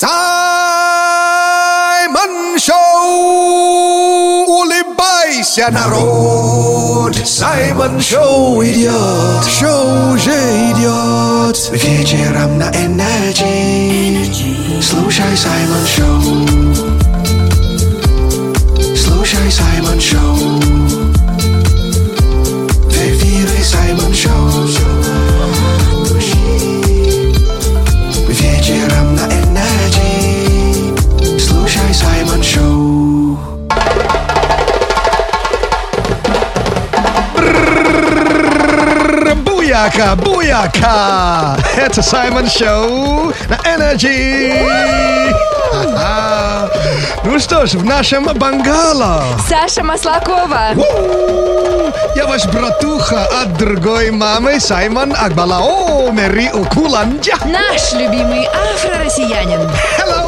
Саймон 0.00 0.16
Шоу! 2.58 4.46
Улыбайся, 4.48 5.68
народ! 5.70 7.14
Саймон 7.22 8.00
Шоу 8.00 8.64
идет! 8.64 9.44
Шоу 9.44 10.14
уже 10.14 10.40
идет! 10.70 11.70
Вечером 11.72 12.56
на 12.56 12.70
Energy. 12.70 14.80
Слушай 14.80 15.36
Саймон 15.36 15.86
Шоу. 15.86 16.48
Слушай 18.96 19.52
Саймон 19.52 20.00
Шоу. 20.00 20.39
Буяка, 39.80 40.14
буяка! 40.14 41.56
Это 41.74 42.02
Саймон 42.02 42.46
Шоу 42.50 43.32
на 43.48 43.56
Energy! 43.64 44.52
Ну 47.24 47.38
что 47.38 47.64
ж, 47.66 47.74
в 47.74 47.84
нашем 47.84 48.24
бангало 48.24 49.22
Саша 49.48 49.82
Маслакова. 49.82 50.74
Я 52.14 52.26
ваш 52.26 52.44
братуха 52.46 53.24
от 53.42 53.56
другой 53.56 54.10
мамы 54.10 54.58
Саймон 54.60 55.14
Акбалао 55.14 56.10
Мери 56.12 56.50
Укуланджа. 56.52 57.36
Наш 57.44 57.92
любимый 57.92 58.46
афро-россиянин. 58.46 59.60
Hello, 59.98 60.19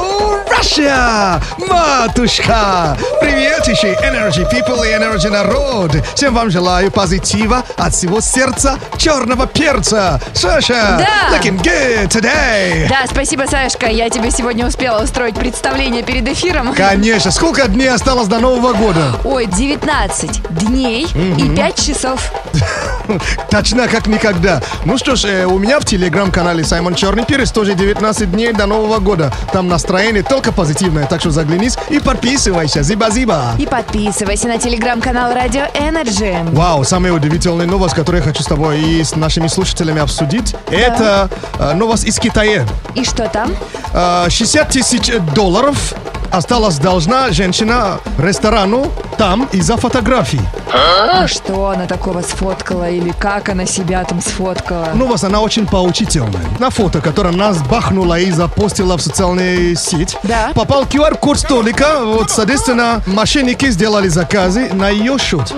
Russia! 0.62 1.42
Матушка! 1.58 2.96
Привет 3.20 3.66
еще 3.66 3.94
Energy 3.94 4.48
People 4.48 4.86
и 4.88 4.92
Energy 4.92 5.28
Народ! 5.28 5.90
Всем 6.14 6.34
вам 6.34 6.50
желаю 6.50 6.92
позитива 6.92 7.64
от 7.76 7.92
всего 7.92 8.20
сердца 8.20 8.78
черного 8.96 9.48
перца! 9.48 10.20
Саша! 10.32 11.00
Да. 11.00 11.36
Looking 11.36 11.60
good 11.60 12.06
today! 12.06 12.88
Да, 12.88 13.06
спасибо, 13.10 13.46
Сашка. 13.50 13.88
Я 13.88 14.08
тебе 14.08 14.30
сегодня 14.30 14.64
успела 14.64 15.02
устроить 15.02 15.34
представление 15.34 16.04
перед 16.04 16.28
эфиром. 16.28 16.72
Конечно, 16.74 17.32
сколько 17.32 17.66
дней 17.66 17.90
осталось 17.90 18.28
до 18.28 18.38
Нового 18.38 18.72
года? 18.72 19.16
Ой, 19.24 19.46
19 19.46 20.42
дней 20.60 21.08
и 21.38 21.56
5 21.56 21.86
часов. 21.86 22.32
Точно 23.50 23.88
как 23.88 24.06
никогда. 24.06 24.62
Ну 24.84 24.98
что 24.98 25.16
ж, 25.16 25.24
э, 25.24 25.44
у 25.46 25.58
меня 25.58 25.80
в 25.80 25.84
телеграм-канале 25.84 26.64
Саймон 26.64 26.94
Черный 26.94 27.24
Перец 27.24 27.50
тоже 27.50 27.74
19 27.74 28.30
дней 28.30 28.52
до 28.52 28.66
Нового 28.66 28.98
года. 28.98 29.32
Там 29.52 29.68
настроение 29.68 30.22
только 30.22 30.52
позитивное, 30.52 31.06
так 31.06 31.20
что 31.20 31.30
заглянись 31.30 31.76
и 31.90 31.98
подписывайся. 31.98 32.82
Зиба-зиба! 32.82 33.52
И 33.58 33.66
подписывайся 33.66 34.48
на 34.48 34.58
телеграм-канал 34.58 35.32
Радио 35.32 35.64
Energy. 35.74 36.36
Вау, 36.52 36.84
самая 36.84 37.12
удивительная 37.12 37.66
новость, 37.66 37.94
которую 37.94 38.22
я 38.22 38.28
хочу 38.28 38.42
с 38.42 38.46
тобой 38.46 38.80
и 38.80 39.04
с 39.04 39.16
нашими 39.16 39.48
слушателями 39.48 40.00
обсудить, 40.00 40.54
это 40.70 41.28
э, 41.58 41.74
новость 41.74 42.04
из 42.04 42.18
Китая. 42.18 42.66
И 42.94 43.04
что 43.04 43.28
там? 43.28 43.54
Э, 43.92 44.26
60 44.28 44.68
тысяч 44.68 45.12
долларов 45.34 45.94
осталась 46.32 46.78
должна 46.78 47.30
женщина 47.30 48.00
ресторану 48.18 48.90
там 49.22 49.48
из-за 49.52 49.76
фотографий. 49.76 50.40
А 50.72 51.28
что 51.28 51.68
она 51.70 51.86
такого 51.86 52.22
сфоткала 52.22 52.90
или 52.90 53.10
как 53.10 53.50
она 53.50 53.66
себя 53.66 54.02
там 54.02 54.20
сфоткала? 54.20 54.88
Новость, 54.94 55.22
она 55.22 55.40
очень 55.40 55.64
поучительная. 55.64 56.42
На 56.58 56.70
фото, 56.70 57.00
которое 57.00 57.30
нас 57.30 57.62
бахнула 57.62 58.18
и 58.18 58.32
запостила 58.32 58.96
в 58.98 59.00
социальные 59.00 59.76
сеть, 59.76 60.16
Да. 60.24 60.50
попал 60.56 60.82
QR-код 60.86 61.38
столика. 61.38 62.00
Вот, 62.02 62.32
соответственно, 62.32 63.00
мошенники 63.06 63.70
сделали 63.70 64.08
заказы 64.08 64.70
на 64.72 64.88
ее 64.88 65.16
счет. 65.20 65.54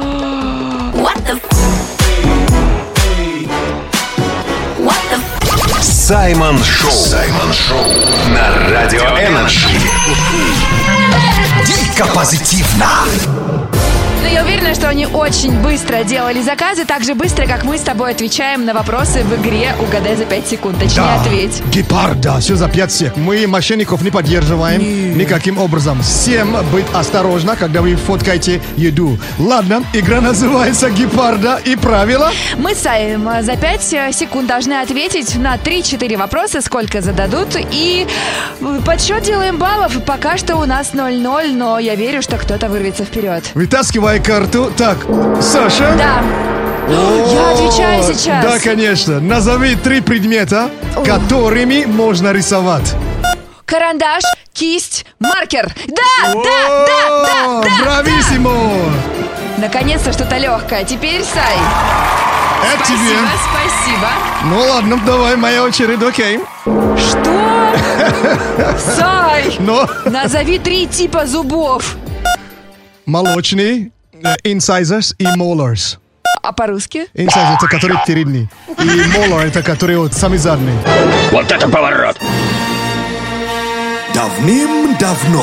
Саймон 5.81 6.63
Шоу. 6.63 6.91
Саймон 6.91 7.51
Шоу. 7.55 7.79
На 8.29 8.71
Радио 8.71 9.01
Energy. 9.01 9.69
Дико 11.67 12.07
позитивно! 12.15 12.89
Но 14.25 14.31
я 14.31 14.43
уверена, 14.43 14.75
что 14.75 14.89
они 14.89 15.05
очень 15.07 15.53
быстро 15.61 16.03
делали 16.03 16.41
заказы, 16.41 16.87
так 16.87 17.05
же 17.05 17.15
быстро, 17.15 17.47
как 17.47 17.63
мы 17.65 17.77
с 17.77 17.83
тобой 17.83 18.13
отвечаем 18.13 18.65
на 18.65 18.73
вопросы 18.73 19.23
в 19.23 19.35
игре 19.35 19.75
«Угадай 19.79 20.17
за 20.17 20.25
5 20.25 20.49
секунд». 20.49 20.79
Точнее, 20.79 21.21
ответь. 21.21 21.63
Гепарда, 21.67 22.41
все 22.41 22.57
за 22.57 22.71
5 22.71 22.91
сек. 22.91 23.17
Мы 23.19 23.47
мошенников 23.47 24.01
не 24.01 24.11
поддерживаем 24.11 25.19
никаким 25.19 25.59
образом. 25.59 26.01
Всем 26.01 26.57
быть 26.73 26.87
осторожно, 26.95 27.55
когда 27.55 27.83
вы 27.83 27.97
фоткаете 27.97 28.63
еду. 28.79 29.19
Ладно, 29.39 29.85
игра 29.93 30.23
называется 30.23 30.89
Гепарда 30.89 31.61
и 31.63 31.77
правила. 31.77 32.33
Мы 32.57 32.75
с 32.75 32.79
Саем 32.79 33.29
э, 33.29 33.43
за 33.43 33.57
5 33.57 34.15
секунд 34.15 34.49
должны 34.49 34.81
ответить 34.81 35.37
на 35.37 35.57
3-4 35.57 36.17
вопроса, 36.17 36.63
сколько 36.63 37.03
зададут. 37.03 37.49
И 37.71 38.07
э, 38.61 38.81
подсчет 38.87 39.23
делаем 39.23 39.59
баллов. 39.59 40.03
Пока 40.07 40.39
что 40.39 40.57
у 40.57 40.65
нас 40.65 40.95
0-0, 40.95 41.53
но 41.53 41.79
я 41.79 41.95
верю, 41.95 42.23
что 42.23 42.39
кто-то 42.39 42.71
вырвется 42.71 43.05
вперед. 43.05 43.51
Вытаскивай 43.53 44.14
карту. 44.21 44.73
Так, 44.77 44.99
Саша. 45.41 45.95
Да. 45.97 46.23
Я 46.89 47.51
отвечаю 47.53 48.03
сейчас. 48.03 48.45
Да, 48.45 48.59
конечно. 48.59 49.21
Назови 49.21 49.75
три 49.77 50.01
предмета, 50.01 50.71
которыми 51.05 51.85
можно 51.87 52.33
рисовать. 52.33 52.95
Карандаш, 53.65 54.23
кисть, 54.53 55.07
маркер. 55.19 55.73
Да, 55.89 56.33
да, 56.35 56.43
да, 56.43 57.25
да, 57.25 57.63
да, 57.63 57.85
Брависсимо! 57.85 58.51
да. 59.57 59.63
Наконец-то 59.63 60.13
что-то 60.13 60.37
легкое. 60.37 60.85
Теперь 60.85 61.23
Сай. 61.23 61.57
Это 62.75 62.87
тебе. 62.87 62.99
Спасибо, 62.99 63.31
спасибо. 63.51 64.09
Ну 64.45 64.59
ладно, 64.59 65.01
давай, 65.07 65.37
моя 65.37 65.63
очередь, 65.65 66.03
окей. 66.03 66.41
Что? 66.99 67.75
Сай, 68.97 69.57
Но 69.61 69.89
назови 70.05 70.59
три 70.59 70.87
типа 70.87 71.25
зубов. 71.27 71.97
молочный, 73.07 73.93
incisors 74.45 75.15
и 75.19 75.25
molars. 75.37 75.99
А 76.43 76.53
по-русски? 76.53 77.07
Incisors 77.15 77.57
это 77.57 77.69
которые 77.69 78.01
передние. 78.07 78.49
И 78.69 78.83
molar 79.17 79.47
это 79.47 79.63
которые 79.63 79.99
вот 79.99 80.15
сами 80.15 80.37
задние. 80.37 80.77
Давным-давно 84.15 85.43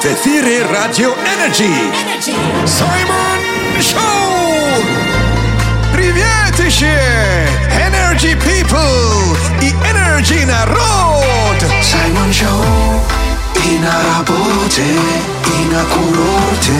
в 0.00 0.06
эфире 0.06 0.66
Радио 0.66 1.12
Energy 1.12 1.70
Саймон 2.66 3.40
Шоу! 3.80 4.82
Приветище! 5.92 6.98
Energy 7.70 8.34
People 8.42 9.36
и 9.62 9.72
Energy 9.86 10.46
Народ! 10.46 11.58
Саймон 11.82 12.32
Шоу 12.32 13.23
и 13.56 13.78
на 13.78 13.92
работе, 14.16 14.82
и 14.82 15.72
на 15.72 15.84
курорте 15.84 16.72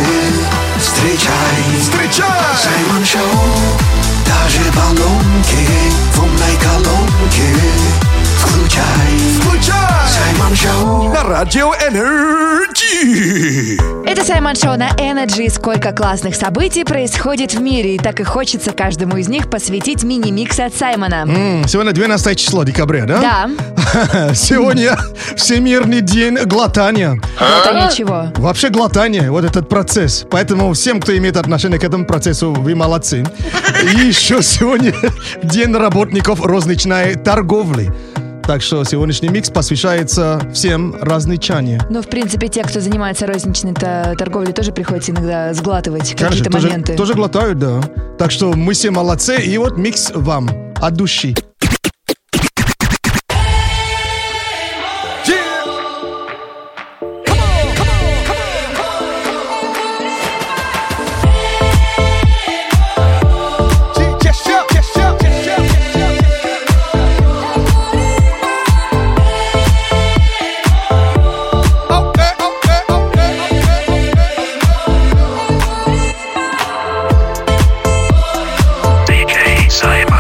Встречай, 0.79 1.81
встречай! 1.81 2.27
Саймон 2.57 3.05
Шоу 3.05 3.21
Даже 4.27 4.61
болонки 4.73 5.69
в 6.13 6.23
умной 6.23 6.57
колонке 6.63 8.14
Включай, 8.45 8.83
включай! 9.41 9.75
Саймон 10.07 10.55
Шоу 10.55 11.09
на 11.13 11.23
Радио 11.25 11.73
Energy! 11.89 13.79
Это 14.07 14.23
Саймон 14.25 14.55
Шоу 14.55 14.77
на 14.77 14.91
Energy. 14.91 15.51
Сколько 15.51 15.93
классных 15.93 16.35
событий 16.37 16.85
происходит 16.85 17.55
в 17.55 17.61
мире. 17.61 17.95
И 17.95 17.99
так 17.99 18.21
и 18.21 18.25
хочется 18.25 18.73
каждому 18.73 19.17
из 19.17 19.29
них 19.29 19.49
посвятить 19.49 20.05
мини-микс 20.05 20.61
от 20.61 20.75
Саймона. 20.75 21.25
М, 21.27 21.67
Сегодня 21.67 21.93
12 21.93 22.39
число 22.39 22.65
декабря, 22.65 23.07
да? 23.07 23.21
Да, 23.21 24.35
Сегодня 24.35 24.97
Всемирный 25.37 26.01
день 26.03 26.37
глотания. 26.45 27.19
это 27.41 27.87
ничего. 27.87 28.27
Вообще 28.37 28.69
глотание, 28.69 29.31
вот 29.31 29.45
этот 29.45 29.69
процесс. 29.69 30.27
Поэтому 30.31 30.73
всем, 30.75 31.01
кто 31.01 31.17
имеет 31.17 31.37
отношение 31.37 31.79
к 31.81 31.85
этому 31.85 32.05
процессу, 32.05 32.53
вы 32.53 32.75
молодцы. 32.75 33.25
И 33.83 34.01
еще 34.07 34.43
сегодня 34.43 34.93
День 35.43 35.75
работников 35.75 36.41
розничной 36.45 37.15
торговли. 37.17 37.93
Так 38.47 38.61
что 38.61 38.85
сегодняшний 38.85 39.31
микс 39.31 39.49
посвящается 39.49 40.39
всем 40.53 40.97
разничанию. 41.01 41.81
Ну, 41.89 42.03
в 42.03 42.09
принципе, 42.09 42.49
те, 42.49 42.63
кто 42.63 42.79
занимается 42.81 43.27
розничной 43.27 43.73
то- 43.73 44.15
торговлей, 44.19 44.53
тоже 44.53 44.71
приходится 44.73 45.13
иногда 45.13 45.55
сглатывать 45.55 46.15
какие-то 46.15 46.51
моменты. 46.53 46.95
тоже 46.95 47.15
глотают, 47.15 47.59
да. 47.59 47.81
Так 48.19 48.31
что 48.31 48.53
мы 48.53 48.75
все 48.75 48.91
молодцы. 48.91 49.37
И 49.41 49.57
вот 49.57 49.79
микс 49.79 50.13
вам 50.15 50.51
от 50.77 50.93
души. 50.95 51.35
inside. 79.75 80.14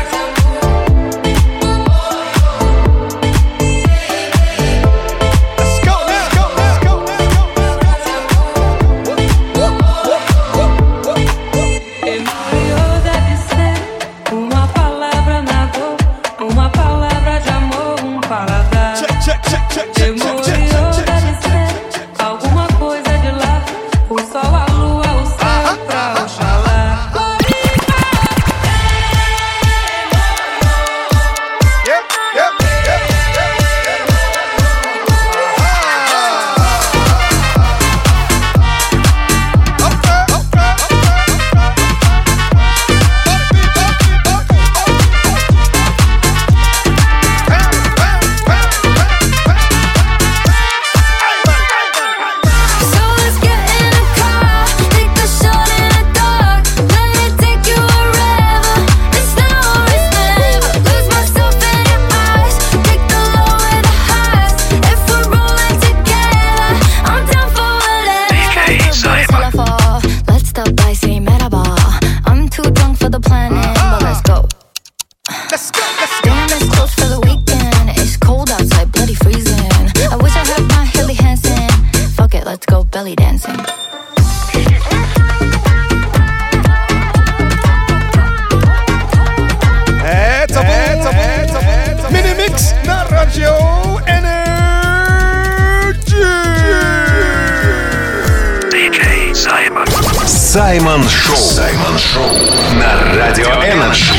Шоу. 101.24 101.36
Саймон 101.36 101.98
Шоу 101.98 102.30
на 102.74 103.16
Радио 103.16 103.46
Energy. 103.46 104.12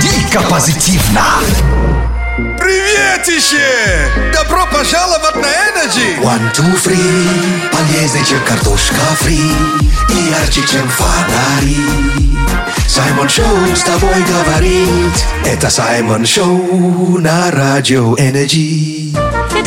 Дико 0.00 0.42
позитивно. 0.48 1.22
Приветище! 2.58 4.10
Добро 4.32 4.66
пожаловать 4.66 5.36
на 5.36 5.46
Energy! 5.46 6.20
One, 6.20 6.52
two, 6.52 6.74
three. 6.84 7.70
Полезнее, 7.70 8.24
чем 8.24 8.40
картошка 8.44 8.96
фри. 9.20 9.52
И 10.10 10.30
ярче, 10.30 10.66
чем 10.66 10.88
фонари. 10.88 11.76
Саймон 12.88 13.28
Шоу 13.28 13.44
с 13.74 13.82
тобой 13.82 14.24
говорит. 14.24 15.24
Это 15.44 15.70
Саймон 15.70 16.26
Шоу 16.26 17.18
на 17.18 17.52
радио 17.52 18.14
Energy. 18.16 19.16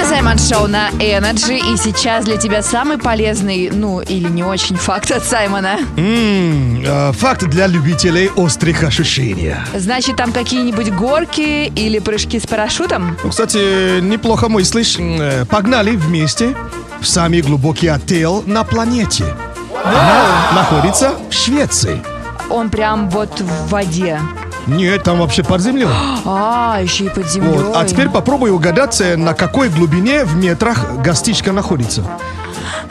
Саймон 0.09 0.38
Шоу 0.39 0.68
на 0.68 0.89
Energy, 1.00 1.57
и 1.74 1.77
сейчас 1.77 2.25
для 2.25 2.38
тебя 2.38 2.62
самый 2.62 2.98
полезный, 2.98 3.69
ну 3.74 4.00
или 4.01 4.30
не 4.30 4.44
очень 4.44 4.75
факт 4.77 5.12
от 5.12 5.24
Саймона. 5.25 5.77
М, 5.98 6.81
э, 6.86 7.12
Факт 7.12 7.44
для 7.48 7.68
любителей 7.68 8.30
острых 8.36 8.83
ощущений. 8.83 9.56
Значит, 9.75 10.15
там 10.15 10.31
какие-нибудь 10.31 10.94
горки 10.94 11.71
или 11.75 12.00
прыжки 12.00 12.39
с 12.39 12.48
парашютом? 12.48 13.18
Ну, 13.24 13.30
Кстати, 13.30 14.00
неплохо 14.00 14.48
мыслишь. 14.50 14.95
Э, 15.00 15.45
Погнали 15.45 15.92
вместе 15.95 16.56
в 17.01 17.06
самый 17.07 17.42
глубокий 17.42 17.88
отель 17.88 18.44
на 18.45 18.63
планете. 18.63 19.25
Она 19.83 20.25
находится 20.53 21.13
в 21.30 21.33
Швеции. 21.33 22.01
Он 22.50 22.69
прям 22.69 23.10
вот 23.10 23.42
в 23.42 23.69
воде. 23.69 24.19
Нет, 24.68 25.04
там 25.04 25.19
вообще 25.19 25.44
под 25.44 25.62
землей. 25.62 25.88
А, 26.25 26.80
еще 26.81 27.06
и 27.06 27.10
под 27.10 27.30
землей. 27.30 27.52
Вот. 27.58 27.75
А 27.75 27.86
теперь 27.86 28.10
попробуй 28.10 28.52
угадать, 28.52 29.00
э, 29.02 29.16
на 29.16 29.34
какой 29.34 29.69
глубине 29.69 30.25
в 30.25 30.36
метрах 30.36 30.94
гостичка 31.04 31.52
находится. 31.54 32.04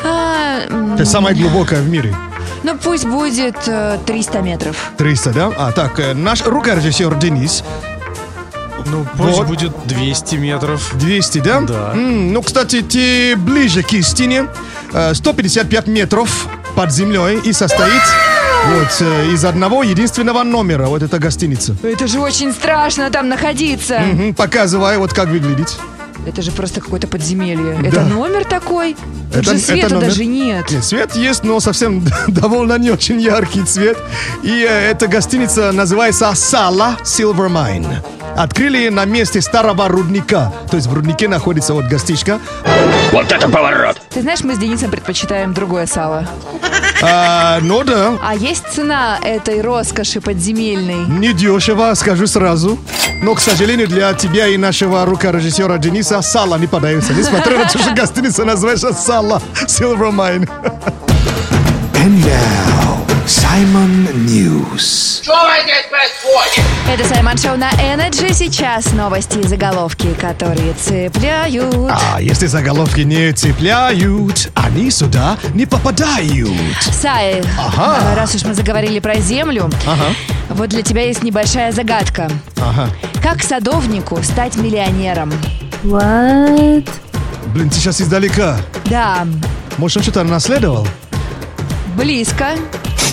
А, 0.04 0.60
Это 0.94 1.04
самая 1.04 1.34
глубокая 1.34 1.80
в 1.82 1.88
мире. 1.88 2.14
ну 2.62 2.76
пусть 2.82 3.06
будет 3.06 3.56
э, 3.66 3.98
300 4.06 4.40
метров. 4.40 4.76
300, 4.96 5.30
да? 5.32 5.52
А, 5.56 5.72
так, 5.72 6.00
э, 6.00 6.14
наш 6.14 6.42
рукорежиссер 6.46 7.14
Денис. 7.16 7.62
Ну, 8.88 9.04
пусть 9.16 9.38
Вот. 9.38 9.46
будет 9.48 9.72
200 9.86 10.36
метров. 10.36 10.92
200, 10.94 11.38
да? 11.40 11.60
Да. 11.62 11.90
М, 11.92 12.32
ну, 12.32 12.40
кстати, 12.40 12.82
ты 12.82 13.34
ближе 13.36 13.82
к 13.82 13.92
истине. 13.94 14.46
Э, 14.92 15.12
155 15.12 15.88
метров 15.88 16.46
под 16.76 16.92
землей 16.92 17.38
и 17.44 17.52
состоит 17.52 18.02
вот 18.68 18.96
э, 19.00 19.26
из 19.32 19.44
одного 19.44 19.82
единственного 19.82 20.42
номера. 20.42 20.86
Вот 20.86 21.02
эта 21.02 21.18
гостиница. 21.18 21.74
Это 21.82 22.06
же 22.06 22.20
очень 22.20 22.52
страшно 22.52 23.10
там 23.10 23.28
находиться. 23.28 23.98
Мгм, 24.00 24.34
показывай, 24.34 24.98
вот 24.98 25.12
как 25.12 25.28
выглядит. 25.28 25.76
Это 26.26 26.42
же 26.42 26.50
просто 26.50 26.80
какое-то 26.80 27.06
подземелье. 27.06 27.78
Да. 27.80 27.88
Это 27.88 28.00
номер 28.02 28.44
такой? 28.44 28.96
Тут 29.32 29.42
Это- 29.42 29.50
же 29.50 29.56
это 29.58 29.66
света 29.66 29.94
номер. 29.94 30.08
даже 30.08 30.24
нет. 30.24 30.70
Нет, 30.70 30.84
свет 30.84 31.14
есть, 31.14 31.44
но 31.44 31.60
совсем 31.60 32.02
довольно 32.26 32.76
не 32.78 32.90
очень 32.90 33.20
яркий 33.20 33.62
цвет. 33.62 33.96
И 34.42 34.66
э, 34.68 34.90
эта 34.90 35.06
гостиница 35.06 35.70
называется 35.72 36.32
Сала 36.34 36.96
Silver 37.04 37.48
Mine. 37.48 37.86
Открыли 38.36 38.88
на 38.88 39.04
месте 39.04 39.40
старого 39.40 39.88
рудника. 39.88 40.52
То 40.70 40.76
есть 40.76 40.88
в 40.88 40.94
руднике 40.94 41.28
находится 41.28 41.74
вот 41.74 41.84
гостичка. 41.86 42.38
Ты 44.10 44.20
знаешь, 44.22 44.40
мы 44.42 44.54
с 44.54 44.58
Денисом 44.58 44.90
предпочитаем 44.90 45.54
другое 45.54 45.86
сало. 45.86 46.28
А, 47.02 47.58
ну 47.62 47.84
да, 47.84 48.18
А 48.22 48.34
есть 48.34 48.64
цена 48.72 49.18
этой 49.22 49.60
роскоши 49.60 50.20
подземельной? 50.20 51.04
недешево, 51.06 51.92
скажу 51.94 52.26
сразу. 52.26 52.78
Но, 53.22 53.34
к 53.34 53.40
сожалению, 53.40 53.88
для 53.88 54.12
тебя 54.14 54.46
и 54.48 54.56
нашего 54.56 55.04
рукорежиссера 55.04 55.78
Дениса 55.78 56.22
сало 56.22 56.56
не 56.58 56.66
подается. 56.66 57.12
Несмотря 57.14 57.58
на 57.58 57.64
то, 57.68 57.78
что 57.78 57.92
гостиница 57.94 58.44
называется 58.44 58.92
Сала 58.92 59.40
Silver 59.66 60.10
Mine. 60.12 60.48
And 61.94 62.24
now, 62.24 62.85
Simon 63.56 64.12
News. 64.26 65.22
Это 66.92 67.04
Саймон 67.08 67.38
Шоу 67.38 67.56
на 67.56 67.70
Energy. 67.80 68.30
Сейчас 68.34 68.92
новости 68.92 69.38
и 69.38 69.44
заголовки, 69.48 70.12
которые 70.20 70.74
цепляют. 70.74 71.90
А 71.90 72.20
если 72.20 72.48
заголовки 72.48 73.00
не 73.00 73.32
цепляют, 73.32 74.50
они 74.56 74.90
сюда 74.90 75.38
не 75.54 75.64
попадают. 75.64 76.50
Сай, 76.82 77.42
Ага. 77.58 78.14
раз 78.14 78.34
уж 78.34 78.44
мы 78.44 78.52
заговорили 78.52 78.98
про 78.98 79.14
землю, 79.20 79.70
Ага. 79.86 80.04
вот 80.50 80.68
для 80.68 80.82
тебя 80.82 81.04
есть 81.06 81.22
небольшая 81.22 81.72
загадка. 81.72 82.30
Ага. 82.60 82.90
Как 83.22 83.42
садовнику 83.42 84.22
стать 84.22 84.56
миллионером? 84.56 85.32
What? 85.82 86.86
Блин, 87.54 87.70
ты 87.70 87.76
сейчас 87.76 88.02
издалека. 88.02 88.58
Да, 88.84 89.26
Может, 89.78 89.96
он 89.96 90.02
что-то 90.02 90.24
наследовал? 90.24 90.86
близко, 91.96 92.48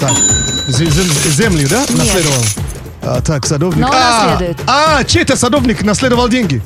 Так, 0.03 0.11
зе- 0.67 0.89
зем- 0.89 1.31
землю, 1.31 1.65
да? 1.69 1.85
Наследовал. 1.89 2.43
А, 3.03 3.21
так, 3.21 3.45
садовник. 3.45 3.79
Но 3.79 3.87
он 3.87 3.95
а, 3.95 4.31
наследует. 4.31 4.57
А, 4.67 5.01
чей-то 5.05 5.37
садовник 5.37 5.81
наследовал 5.83 6.27
деньги. 6.27 6.61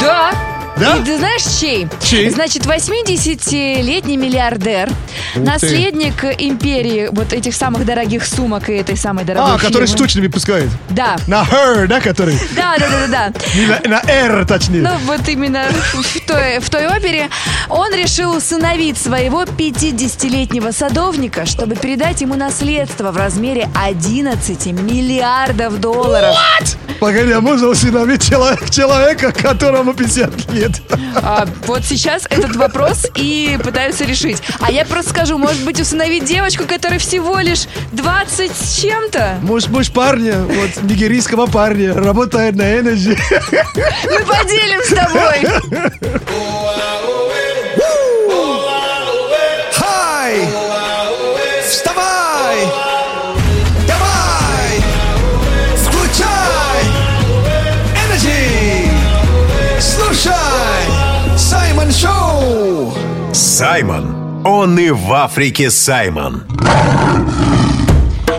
Да. 0.00 0.32
Да? 0.78 0.96
И 0.96 1.04
ты 1.04 1.18
знаешь, 1.18 1.42
чей? 1.60 1.88
Чей? 2.02 2.30
Значит, 2.30 2.64
80-летний 2.64 4.16
миллиардер, 4.16 4.88
ты. 5.34 5.40
наследник 5.40 6.24
империи 6.38 7.08
вот 7.12 7.32
этих 7.34 7.54
самых 7.54 7.84
дорогих 7.84 8.24
сумок 8.24 8.70
и 8.70 8.74
этой 8.74 8.96
самой 8.96 9.24
дорогой 9.24 9.56
А, 9.56 9.58
который 9.58 9.86
фирмы. 9.86 9.96
штучными 9.98 10.28
пускает. 10.28 10.70
Да. 10.88 11.16
На 11.26 11.42
her, 11.42 11.86
да, 11.86 12.00
который? 12.00 12.38
Да, 12.56 12.76
да, 12.78 12.88
да, 12.88 13.06
да, 13.06 13.28
да. 13.28 13.40
Не 13.58 13.66
на, 13.66 13.80
на 14.00 14.10
R, 14.10 14.46
точнее. 14.46 14.80
Ну, 14.80 14.90
вот 15.04 15.28
именно 15.28 15.64
в 15.92 16.20
той, 16.26 16.60
в 16.60 16.70
той 16.70 16.86
опере 16.86 17.28
он 17.68 17.92
решил 17.94 18.34
усыновить 18.34 18.96
своего 18.96 19.42
50-летнего 19.44 20.70
садовника, 20.72 21.44
чтобы 21.44 21.76
передать 21.76 22.22
ему 22.22 22.36
наследство 22.36 23.12
в 23.12 23.16
размере 23.18 23.68
11 23.74 24.66
миллиардов 24.66 25.78
долларов. 25.78 26.36
Погоди, 27.00 27.32
а 27.32 27.40
можно 27.40 27.68
усыновить 27.68 28.22
чело- 28.28 28.56
человека, 28.70 29.32
которому 29.32 29.92
50 29.94 30.52
лет? 30.52 30.59
А, 31.16 31.46
вот 31.66 31.84
сейчас 31.84 32.26
этот 32.30 32.56
вопрос 32.56 33.06
и 33.14 33.58
пытаются 33.62 34.04
решить. 34.04 34.42
А 34.60 34.70
я 34.70 34.84
просто 34.84 35.10
скажу, 35.10 35.38
может 35.38 35.64
быть, 35.64 35.80
усыновить 35.80 36.24
девочку, 36.24 36.64
которой 36.64 36.98
всего 36.98 37.38
лишь 37.40 37.66
20 37.92 38.50
с 38.54 38.80
чем-то? 38.80 39.38
Муж, 39.42 39.66
муж 39.68 39.90
парня, 39.90 40.38
вот 40.42 40.82
нигерийского 40.82 41.46
парня, 41.46 41.94
работает 41.94 42.54
на 42.56 42.62
Energy. 42.62 43.18
Мы 44.04 44.24
поделим 44.24 44.82
с 44.82 44.94
тобой. 44.94 45.90
Саймон. 63.60 64.46
Он 64.46 64.78
и 64.78 64.88
в 64.88 65.12
Африке 65.12 65.68
Саймон. 65.68 66.44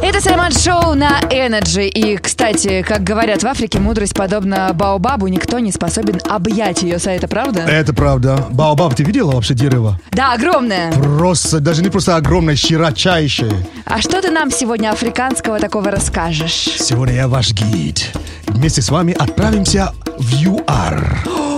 Это 0.02 0.20
Саймон 0.20 0.52
Шоу 0.52 0.96
на 0.96 1.20
Energy. 1.30 1.88
И, 1.90 2.18
кстати, 2.18 2.82
как 2.82 3.04
говорят 3.04 3.44
в 3.44 3.46
Африке, 3.46 3.78
мудрость 3.78 4.16
подобна 4.16 4.72
Баобабу, 4.74 5.28
никто 5.28 5.60
не 5.60 5.72
способен 5.72 6.20
объять 6.28 6.82
ее. 6.82 6.98
Са, 6.98 7.12
это 7.12 7.28
правда? 7.28 7.62
Это 7.62 7.94
правда. 7.94 8.48
Баобаб, 8.50 8.96
ты 8.96 9.04
видела 9.04 9.34
вообще 9.34 9.54
дерево? 9.54 10.00
Да, 10.10 10.34
огромная. 10.34 10.92
Просто, 10.92 11.60
даже 11.60 11.84
не 11.84 11.90
просто 11.90 12.16
огромное, 12.16 12.56
широчайшее. 12.56 13.68
А 13.86 14.02
что 14.02 14.24
ты 14.24 14.32
нам 14.32 14.50
сегодня 14.50 14.90
африканского 14.90 15.60
такого 15.60 15.92
расскажешь? 15.92 16.68
Сегодня 16.80 17.14
я 17.14 17.28
ваш 17.28 17.52
гид. 17.52 18.12
Вместе 18.48 18.82
с 18.82 18.90
вами 18.90 19.14
отправимся 19.14 19.94
в 20.18 20.34
ЮАР. 20.34 21.51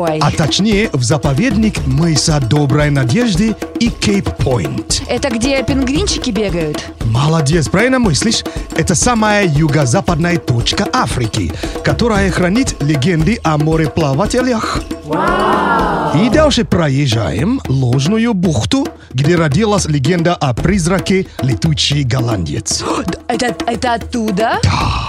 Ой, 0.00 0.18
А 0.22 0.30
точнее, 0.30 0.88
в 0.94 1.02
заповедник 1.02 1.86
мыса 1.86 2.40
Доброй 2.40 2.88
Надежды 2.88 3.54
и 3.80 3.90
Кейп-Пойнт. 3.90 5.02
это 5.06 5.28
где 5.28 5.62
пингвинчики 5.62 6.30
бегают? 6.30 6.82
Молодец, 7.04 7.68
правильно 7.68 7.98
мыслишь? 7.98 8.42
Это 8.74 8.94
самая 8.94 9.46
юго-западная 9.46 10.38
точка 10.38 10.88
Африки, 10.90 11.52
которая 11.84 12.30
хранит 12.30 12.76
легенды 12.80 13.40
о 13.42 13.58
мореплавателях. 13.58 14.80
И 15.10 16.28
дальше 16.30 16.64
проезжаем 16.64 17.60
ложную 17.68 18.32
бухту, 18.34 18.86
где 19.12 19.36
родилась 19.36 19.86
легенда 19.86 20.34
о 20.34 20.54
призраке 20.54 21.26
летучий 21.42 22.02
голландец. 22.04 22.84
Это, 23.28 23.54
это 23.64 23.94
оттуда? 23.94 24.58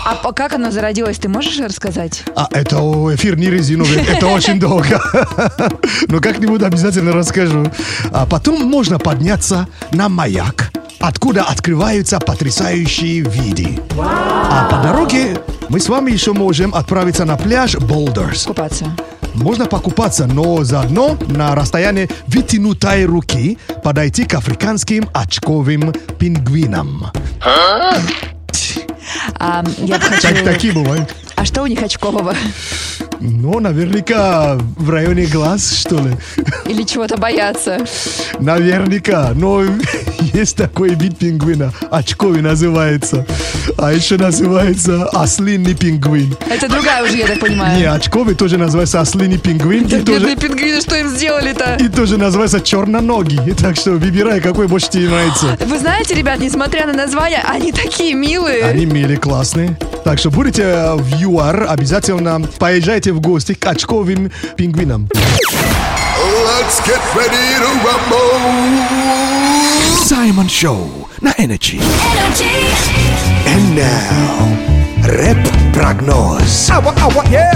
А 0.06 0.14
по- 0.16 0.32
как 0.32 0.54
оно 0.54 0.70
зародилось, 0.70 1.18
ты 1.18 1.28
можешь 1.28 1.60
рассказать? 1.60 2.24
А 2.36 2.48
это 2.52 2.76
эфир 3.16 3.36
не 3.36 3.48
резиновый, 3.50 3.98
это 3.98 4.28
очень 4.36 4.60
долго. 4.60 5.02
Но 6.08 6.20
как-нибудь 6.20 6.62
обязательно 6.62 7.14
расскажу. 7.14 7.66
А 8.12 8.28
потом 8.28 8.64
можно 8.64 9.00
подняться 9.00 9.68
на 9.92 10.08
маяк, 10.08 10.72
откуда 11.00 11.46
открываются 11.46 12.20
потрясающие 12.20 13.22
виды. 13.22 13.80
А 14.00 14.68
по 14.70 14.78
дороге 14.84 15.42
мы 15.70 15.80
с 15.80 15.90
вами 15.90 16.12
еще 16.12 16.34
можем 16.34 16.76
отправиться 16.76 17.26
на 17.26 17.38
пляж 17.38 17.76
Болдерс. 17.76 18.44
Купаться. 18.46 18.86
Можно 19.34 19.66
покупаться, 19.66 20.28
но 20.28 20.64
заодно 20.64 21.18
на 21.28 21.56
расстоянии 21.56 22.10
вытянутой 22.28 23.06
руки 23.06 23.58
подойти 23.84 24.26
к 24.26 24.34
африканским 24.34 25.10
очковым 25.14 25.94
пингвинам. 26.20 27.08
А, 29.40 29.64
я 29.78 29.96
бы 29.98 30.00
Так, 30.00 30.22
хочу... 30.22 30.46
такие 30.46 30.74
бывают. 30.74 31.14
А 31.36 31.46
что 31.46 31.64
у 31.64 31.68
них 31.68 31.82
очкового? 31.82 32.36
Ну, 33.22 33.60
наверняка 33.60 34.58
в 34.78 34.90
районе 34.90 35.26
глаз, 35.26 35.74
что 35.80 35.96
ли. 36.00 36.12
Или 36.66 36.84
чего-то 36.84 37.18
боятся? 37.18 37.78
Наверняка. 38.40 39.32
Но 39.36 39.62
есть 40.34 40.56
такой 40.58 40.96
вид 40.96 41.18
пингвина. 41.20 41.72
Очковый 41.92 42.42
называется. 42.42 43.26
А 43.78 43.94
еще 43.94 44.18
называется 44.18 45.06
ослиный 45.10 45.76
пингвин. 45.76 46.36
Это 46.50 46.68
другая 46.68 47.04
уже, 47.04 47.18
я 47.18 47.28
так 47.28 47.40
понимаю. 47.40 47.78
Не, 47.80 47.86
очковый 47.86 48.34
тоже 48.34 48.58
называется 48.58 49.00
ослиный 49.00 49.38
пингвин. 49.38 49.88
Да 49.88 49.98
И 49.98 50.02
тоже, 50.04 50.36
пингвины, 50.36 50.82
что 50.82 50.96
им 50.96 51.08
сделали-то? 51.10 51.78
и 51.80 51.88
тоже 51.90 52.18
называется 52.18 52.60
черноногий. 52.62 53.40
Так 53.62 53.76
что 53.76 53.92
выбирай, 53.92 54.42
какой 54.42 54.68
больше 54.68 54.90
тебе 54.90 55.10
нравится. 55.10 55.58
Вы 55.68 55.78
знаете, 55.78 56.16
ребят, 56.16 56.40
несмотря 56.40 56.88
на 56.88 56.94
название, 56.94 57.44
они 57.48 57.72
такие 57.72 58.16
милые. 58.16 58.64
Они 58.64 58.86
мили 58.88 59.16
классные. 59.16 59.78
Так 60.04 60.18
что 60.18 60.32
будете 60.32 60.64
э, 60.64 60.96
в 60.96 61.22
ЮАР, 61.22 61.68
обязательно 61.70 62.42
поезжайте 62.58 63.11
в 63.12 63.20
гости 63.20 63.54
к 63.54 63.66
очковым 63.66 64.32
пингвинам. 64.58 65.10
Let's 66.46 66.80
get 66.86 67.02
ready 67.16 67.56
to 67.60 67.70
rumble. 67.84 69.22
Саймон 70.04 70.50
Шоу 70.50 71.10
на 71.22 71.32
Energy. 71.38 71.80
And 73.46 73.76
now, 73.76 74.48
рэп-прогноз. 75.06 76.70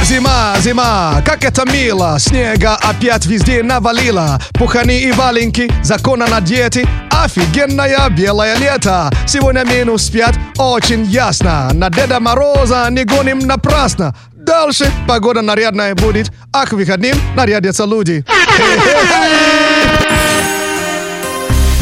Зима, 0.03 0.55
зима, 0.59 1.21
как 1.25 1.43
это 1.43 1.65
мило. 1.65 2.17
Снега 2.19 2.75
опять 2.75 3.25
везде 3.25 3.61
навалило. 3.63 4.39
Пухани 4.53 5.01
и 5.01 5.11
валенки, 5.11 5.71
закона 5.83 6.27
на 6.27 6.41
диете 6.41 6.87
Офигенное 7.11 8.09
белое 8.09 8.55
лето. 8.57 9.09
Сегодня 9.25 9.63
минус 9.63 10.09
пять, 10.09 10.35
очень 10.57 11.03
ясно. 11.05 11.71
На 11.73 11.89
Деда 11.89 12.19
Мороза 12.19 12.87
не 12.91 13.03
гоним 13.03 13.39
напрасно 13.39 14.15
Дальше 14.55 14.89
погода 15.05 15.41
нарядная 15.41 15.95
будет 15.95 16.31
А 16.53 16.65
к 16.65 16.71
выходным 16.71 17.17
нарядятся 17.35 17.83
люди 17.83 18.23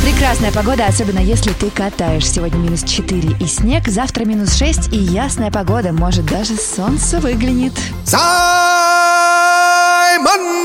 Прекрасная 0.04 0.52
погода, 0.52 0.88
особенно 0.88 1.20
если 1.20 1.52
ты 1.52 1.70
катаешь. 1.70 2.28
Сегодня 2.28 2.58
минус 2.58 2.84
4 2.84 3.38
и 3.40 3.46
снег, 3.46 3.88
завтра 3.88 4.26
минус 4.26 4.56
6 4.56 4.92
и 4.92 4.98
ясная 4.98 5.52
погода. 5.52 5.94
Может, 5.94 6.26
даже 6.26 6.56
солнце 6.56 7.20
выглянет. 7.20 7.74
Саймон 8.06 8.24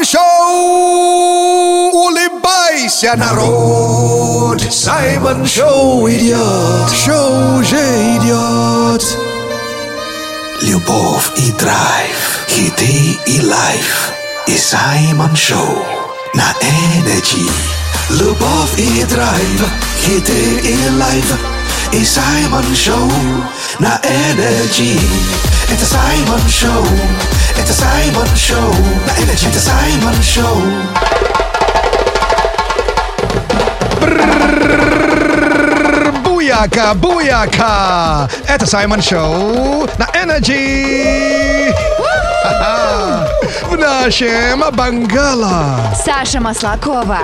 Шоу! 0.04 1.90
Улыбайся, 1.92 3.14
народ! 3.16 4.62
Саймон 4.62 5.46
Шоу 5.46 6.08
идет! 6.08 6.90
Шоу 7.04 7.58
уже 7.58 7.76
идет! 8.16 9.27
Любовь 10.60 11.30
и 11.36 11.52
драйв, 11.52 12.46
хиты 12.48 13.16
и 13.26 13.40
лайф. 13.42 14.12
И 14.48 14.58
Саймон 14.58 15.36
Шоу 15.36 15.86
на 16.34 16.52
Energy. 16.60 17.48
Любовь 18.10 18.76
и 18.76 19.04
драйв, 19.04 19.64
хиты 20.00 20.32
и 20.32 20.90
лайф. 20.98 21.32
И 21.92 22.04
Саймон 22.04 22.74
Шоу 22.74 23.08
на 23.78 24.00
Energy. 24.02 25.00
Это 25.70 25.84
Саймон 25.84 26.48
Шоу, 26.48 26.86
это 27.56 27.72
Саймон 27.72 28.28
Шоу 28.36 28.74
на 29.06 29.12
Energy. 29.22 29.48
Это 29.48 29.60
Саймон 29.60 30.22
Шоу. 30.22 31.27
Буяка, 36.58 36.94
буяка! 36.94 38.28
Это 38.48 38.66
Саймон 38.66 39.00
Шоу 39.00 39.86
на 39.96 40.06
Energy! 40.12 41.72
В 43.62 43.76
нашем 43.76 44.64
Бангала! 44.72 45.76
Саша 46.04 46.40
Маслакова. 46.40 47.20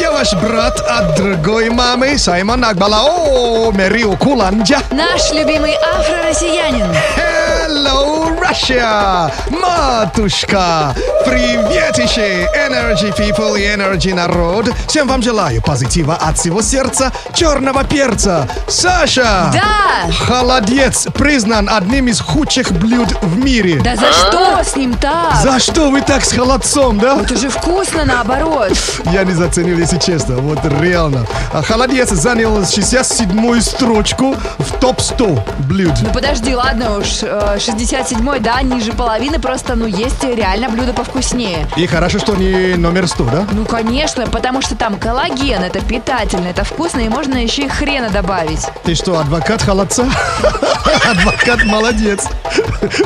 Я 0.00 0.10
ваш 0.10 0.34
брат 0.34 0.80
от 0.80 1.14
другой 1.14 1.70
мамы, 1.70 2.18
Саймон 2.18 2.64
Акбала. 2.64 3.04
О, 3.04 3.70
Мерио 3.70 4.16
Куланджа. 4.16 4.80
Наш 4.90 5.30
любимый 5.30 5.76
афро-россиянин. 5.76 6.92
Hello, 7.16 8.36
Russia! 8.40 9.30
Матушка! 9.48 10.92
Приветище! 11.26 12.46
Energy 12.54 13.12
people 13.16 13.58
и 13.58 13.64
Energy 13.64 14.14
народ! 14.14 14.68
Всем 14.86 15.08
вам 15.08 15.22
желаю 15.22 15.60
позитива 15.60 16.14
от 16.14 16.38
всего 16.38 16.62
сердца 16.62 17.12
черного 17.34 17.82
перца! 17.82 18.48
Саша! 18.68 19.50
Да! 19.52 20.12
Холодец 20.26 21.08
признан 21.14 21.68
одним 21.68 22.06
из 22.08 22.20
худших 22.20 22.70
блюд 22.72 23.08
в 23.22 23.38
мире. 23.38 23.80
Да 23.82 23.96
за 23.96 24.12
что 24.12 24.62
с 24.62 24.76
ним 24.76 24.94
так? 24.94 25.34
За 25.42 25.58
что 25.58 25.90
вы 25.90 26.00
так 26.00 26.24
с 26.24 26.32
холодцом, 26.32 26.98
да? 26.98 27.20
Это 27.20 27.36
же 27.36 27.48
вкусно 27.48 28.04
наоборот. 28.04 28.72
Я 29.12 29.24
не 29.24 29.32
заценил, 29.32 29.78
если 29.78 29.98
честно. 29.98 30.36
Вот 30.36 30.60
реально. 30.80 31.26
А 31.52 31.62
холодец 31.62 32.10
занял 32.10 32.60
67-ю 32.60 33.60
строчку 33.60 34.36
в 34.58 34.72
топ-100 34.78 35.40
блюд. 35.68 35.94
Ну 36.02 36.10
подожди, 36.12 36.54
ладно 36.54 36.98
уж, 36.98 37.22
э, 37.22 37.56
67-й, 37.58 38.40
да, 38.40 38.62
ниже 38.62 38.92
половины, 38.92 39.38
просто, 39.40 39.74
ну, 39.74 39.86
есть 39.86 40.22
реально 40.22 40.68
блюдо 40.68 40.92
повкуснее. 41.16 41.66
И 41.76 41.86
хорошо, 41.86 42.18
что 42.18 42.36
не 42.36 42.76
номер 42.76 43.06
100, 43.08 43.24
да? 43.24 43.46
Ну, 43.52 43.64
конечно, 43.64 44.26
потому 44.26 44.60
что 44.60 44.74
там 44.76 44.96
коллаген, 44.98 45.62
это 45.62 45.80
питательно, 45.80 46.48
это 46.48 46.62
вкусно, 46.64 47.00
и 47.00 47.08
можно 47.08 47.36
еще 47.36 47.62
и 47.62 47.68
хрена 47.68 48.10
добавить. 48.10 48.66
Ты 48.84 48.94
что, 48.94 49.18
адвокат 49.18 49.62
холодца? 49.62 50.04
Адвокат 51.10 51.64
молодец. 51.64 52.24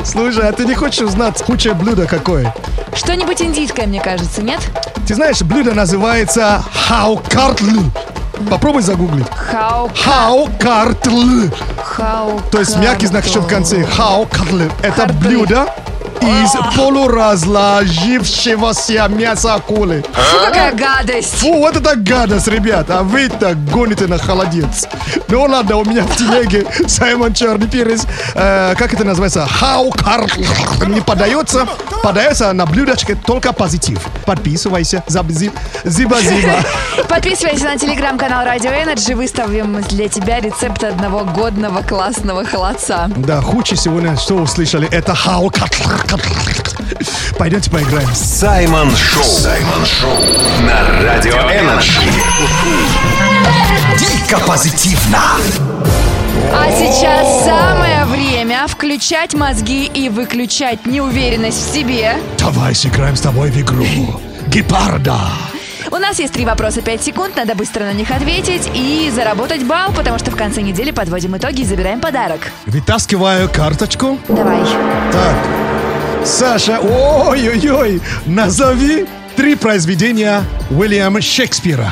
Слушай, 0.03 0.49
а 0.49 0.51
ты 0.51 0.65
не 0.65 0.75
хочешь 0.75 1.01
узнать 1.01 1.41
худшее 1.41 1.73
блюдо 1.73 2.05
какое? 2.05 2.53
Что-нибудь 2.95 3.41
индийское, 3.41 3.87
мне 3.87 4.01
кажется, 4.01 4.41
нет? 4.41 4.59
Ты 5.07 5.15
знаешь, 5.15 5.41
блюдо 5.41 5.73
называется 5.73 6.63
хаукартл. 6.87 7.79
Попробуй 8.49 8.81
загуглить. 8.81 9.27
Хау, 9.35 9.89
Хаукартл. 10.03 11.47
хау. 11.83 12.41
То 12.51 12.59
есть 12.59 12.75
мягкий 12.77 13.05
знак 13.05 13.25
еще 13.25 13.39
в 13.39 13.47
конце. 13.47 13.83
Хаукартл. 13.85 14.61
Это 14.81 14.91
Картли. 15.03 15.15
блюдо 15.27 15.67
из 16.21 16.51
полуразложившегося 16.75 19.07
мяса 19.09 19.55
акулы. 19.55 20.03
Фу, 20.13 20.37
какая 20.45 20.71
гадость. 20.73 21.39
Фу, 21.39 21.53
вот 21.59 21.75
это 21.75 21.95
гадость, 21.95 22.47
ребят. 22.47 22.89
А 22.89 23.03
вы 23.03 23.27
так 23.29 23.63
гоните 23.65 24.07
на 24.07 24.17
холодец. 24.17 24.87
Ну 25.27 25.43
ладно, 25.43 25.75
у 25.77 25.85
меня 25.85 26.03
в 26.03 26.15
телеге 26.15 26.65
Саймон 26.87 27.33
Черный 27.33 27.67
Перец. 27.67 28.05
э, 28.35 28.75
как 28.77 28.93
это 28.93 29.03
называется? 29.03 29.45
Хаукар. 29.47 30.27
Не 30.87 31.01
подается. 31.01 31.67
Подается 32.03 32.53
на 32.53 32.65
блюдечке 32.65 33.15
только 33.15 33.51
позитив. 33.53 33.99
Подписывайся. 34.25 35.03
Зиба-зиба. 35.07 36.53
Подписывайся 37.07 37.65
на 37.65 37.77
телеграм-канал 37.77 38.45
Радио 38.45 38.71
Energy, 38.71 39.15
выставим 39.15 39.81
для 39.83 40.07
тебя 40.07 40.39
рецепт 40.39 40.83
одного 40.83 41.23
годного 41.25 41.81
классного 41.81 42.45
холодца. 42.45 43.09
Да, 43.17 43.41
худший 43.41 43.77
сегодня, 43.77 44.15
что 44.17 44.35
услышали, 44.35 44.87
это 44.91 45.15
хаукар. 45.15 45.69
Пойдемте 47.37 47.71
поиграем. 47.71 48.09
Саймон 48.13 48.95
Шоу. 48.95 49.23
Саймон 49.23 49.85
Шоу 49.85 50.17
на 50.63 51.03
Радио 51.03 51.33
Energy. 51.33 52.01
Дико 53.97 54.39
позитивно. 54.45 55.19
А 56.53 56.69
сейчас 56.71 57.45
самое 57.45 58.05
время 58.05 58.67
включать 58.67 59.33
мозги 59.33 59.85
и 59.85 60.09
выключать 60.09 60.85
неуверенность 60.85 61.69
в 61.69 61.73
себе. 61.73 62.17
Давай 62.37 62.75
сыграем 62.75 63.15
с 63.15 63.21
тобой 63.21 63.49
в 63.49 63.57
игру. 63.59 63.85
Гепарда. 64.47 65.17
У 65.91 65.95
нас 65.95 66.19
есть 66.19 66.33
три 66.33 66.45
вопроса, 66.45 66.81
5 66.81 67.03
секунд, 67.03 67.35
надо 67.35 67.55
быстро 67.55 67.83
на 67.83 67.93
них 67.93 68.11
ответить 68.11 68.69
и 68.73 69.11
заработать 69.13 69.63
балл, 69.63 69.91
потому 69.93 70.19
что 70.19 70.31
в 70.31 70.35
конце 70.35 70.61
недели 70.61 70.91
подводим 70.91 71.35
итоги 71.35 71.61
и 71.61 71.65
забираем 71.65 71.99
подарок. 71.99 72.51
Вытаскиваю 72.65 73.49
карточку. 73.49 74.17
Давай. 74.29 74.61
Так. 75.11 75.70
Саша, 76.23 76.79
ой-ой-ой, 76.79 77.99
назови 78.27 79.07
три 79.35 79.55
произведения 79.55 80.43
Уильяма 80.69 81.19
Шекспира. 81.19 81.89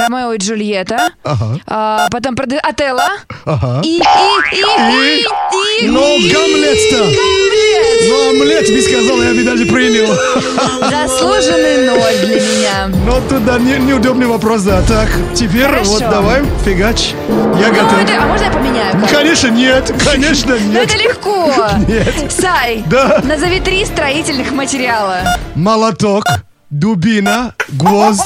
Ромео 0.00 0.32
и 0.32 0.38
Джульетта. 0.38 1.10
Ага. 1.24 1.58
А, 1.66 2.08
потом 2.10 2.34
проды- 2.34 2.58
Отелло. 2.62 3.04
Ага. 3.44 3.80
И, 3.84 3.98
и, 3.98 4.56
и, 4.56 5.20
и, 5.20 5.84
и, 5.84 5.88
Ну, 5.88 6.16
и- 6.18 6.30
Гамлет-то. 6.32 6.98
Гамлет. 6.98 8.08
Ну, 8.08 8.30
омлет 8.30 8.66
тебе 8.66 8.82
сказал, 8.82 9.22
я 9.22 9.34
бы 9.34 9.42
даже 9.42 9.66
принял. 9.66 10.06
Заслуженный 10.90 11.86
ноль 11.86 12.26
для 12.26 12.40
меня. 12.40 12.86
Но 13.06 13.20
тут 13.28 13.44
да, 13.44 13.58
не- 13.58 13.78
неудобный 13.78 14.26
вопрос, 14.26 14.62
да. 14.62 14.82
Так, 14.82 15.08
теперь 15.34 15.64
Хорошо. 15.66 15.90
вот 15.90 16.00
давай, 16.00 16.42
фигач. 16.64 17.12
Я 17.58 17.68
Ну, 17.68 17.74
готов. 17.74 17.98
это- 18.02 18.22
а 18.22 18.26
можно 18.26 18.44
я 18.44 18.50
поменяю? 18.50 19.00
как? 19.00 19.10
Конечно, 19.10 19.48
нет, 19.48 19.92
конечно, 20.04 20.56
Ну, 20.58 20.72
нет. 20.72 20.84
это 20.90 20.96
легко. 21.02 21.52
Нет. 21.88 22.32
Сай, 22.32 22.82
Да. 22.86 23.20
назови 23.24 23.60
три 23.60 23.84
строительных 23.84 24.50
материала. 24.52 25.18
Молоток, 25.54 26.24
дубина, 26.70 27.54
гвоздь. 27.68 28.20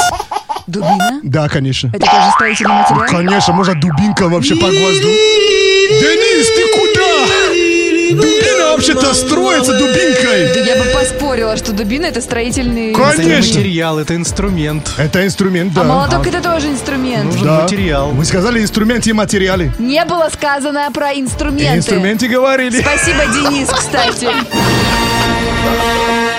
Дубина? 0.67 1.21
Да, 1.23 1.49
конечно. 1.49 1.89
Это 1.93 2.07
тоже 2.07 2.31
строительный 2.35 2.75
материал? 2.75 3.07
Конечно, 3.09 3.53
может 3.55 3.81
дубинка 3.81 4.29
вообще 4.29 4.55
по 4.57 4.67
гвозду. 4.69 5.09
Денис, 5.09 6.47
ты 6.49 6.67
куда? 6.73 8.23
Дубина 8.23 8.73
вообще-то 8.73 9.13
строится 9.15 9.73
Да 9.73 9.79
дубинкой. 9.81 10.65
я 10.67 10.77
бы 10.77 10.85
поспорила, 10.91 11.57
что 11.57 11.73
дубина 11.73 12.07
это 12.07 12.21
строительный... 12.21 12.93
Конечно. 12.95 13.23
Это 13.23 13.37
материал, 13.59 13.99
это 13.99 14.15
инструмент. 14.17 14.91
Это 14.99 15.25
инструмент, 15.27 15.73
да. 15.75 15.81
А 15.83 15.85
молоток 15.85 16.27
это 16.27 16.41
тоже 16.41 16.69
инструмент. 16.69 17.25
Нужен 17.25 17.45
Да. 17.47 17.63
материал. 17.63 18.11
Вы 18.11 18.25
сказали 18.25 18.61
инструменты 18.63 19.11
и 19.11 19.13
материалы. 19.13 19.73
Не 19.79 20.05
было 20.05 20.29
сказано 20.33 20.91
про 20.93 21.13
И 21.13 21.21
инструменты. 21.21 21.77
инструменты 21.79 22.29
говорили. 22.29 22.81
Спасибо, 22.81 23.25
Денис, 23.27 23.69
кстати. 23.69 24.29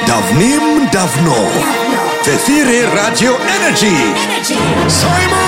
Давным-давно. 0.07 1.49
В 2.23 2.27
эфире 2.27 2.87
Радио 2.89 3.35
Energy. 3.35 3.95
Саймон 4.89 5.44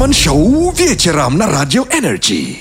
Саймон 0.00 0.14
Шоу 0.14 0.72
вечером 0.72 1.36
на 1.36 1.46
Радио 1.46 1.84
Энерджи. 1.84 2.56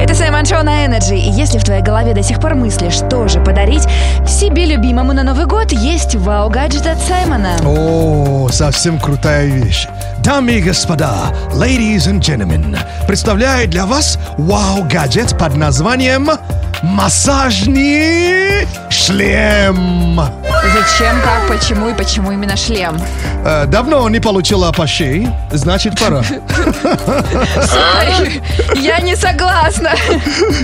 Это 0.00 0.16
Саймон 0.16 0.44
Шоу 0.44 0.64
на 0.64 0.84
Energy. 0.84 1.16
И 1.16 1.30
если 1.30 1.58
в 1.58 1.62
твоей 1.62 1.80
голове 1.80 2.12
до 2.12 2.24
сих 2.24 2.40
пор 2.40 2.56
мысли, 2.56 2.90
что 2.90 3.28
же 3.28 3.38
подарить 3.38 3.84
себе 4.26 4.66
любимому 4.66 5.12
на 5.12 5.22
Новый 5.22 5.46
год, 5.46 5.70
есть 5.70 6.16
вау-гаджет 6.16 6.88
от 6.88 6.98
Саймона. 7.02 7.58
О, 7.64 8.48
совсем 8.50 8.98
крутая 8.98 9.46
вещь. 9.46 9.86
Дамы 10.24 10.54
и 10.54 10.60
господа, 10.60 11.32
ladies 11.52 12.08
and 12.08 12.18
gentlemen, 12.18 12.76
представляю 13.06 13.68
для 13.68 13.86
вас 13.86 14.18
вау-гаджет 14.36 15.38
под 15.38 15.54
названием 15.54 16.28
массажный 16.82 18.66
шлем. 18.90 20.20
Зачем, 20.74 21.14
как, 21.22 21.46
почему 21.48 21.88
и 21.88 21.94
почему 21.94 22.32
именно 22.32 22.56
шлем? 22.56 22.96
Э, 23.44 23.66
давно 23.66 24.08
не 24.08 24.18
получила 24.20 24.72
по 24.72 24.86
шее, 24.86 25.32
значит 25.52 25.98
пора. 25.98 26.22
Я 28.74 28.98
не 29.00 29.16
согласна. 29.16 29.90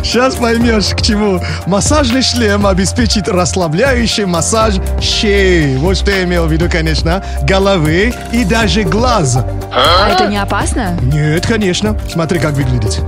Сейчас 0.02 0.34
поймешь, 0.34 0.86
к 0.94 1.00
чему. 1.02 1.40
Массажный 1.66 2.22
шлем 2.22 2.66
обеспечит 2.66 3.28
расслабляющий 3.28 4.24
массаж 4.24 4.74
шеи. 5.00 5.76
Вот 5.76 5.96
что 5.96 6.10
я 6.10 6.24
имел 6.24 6.46
в 6.46 6.52
виду, 6.52 6.68
конечно. 6.70 7.22
Головы 7.42 8.12
и 8.32 8.44
даже 8.44 8.82
глаз. 8.82 9.38
А 9.72 10.08
это 10.10 10.26
не 10.26 10.36
опасно? 10.36 10.96
Нет, 11.00 11.46
конечно. 11.46 11.96
Смотри, 12.10 12.38
как 12.38 12.52
выглядит. 12.54 13.00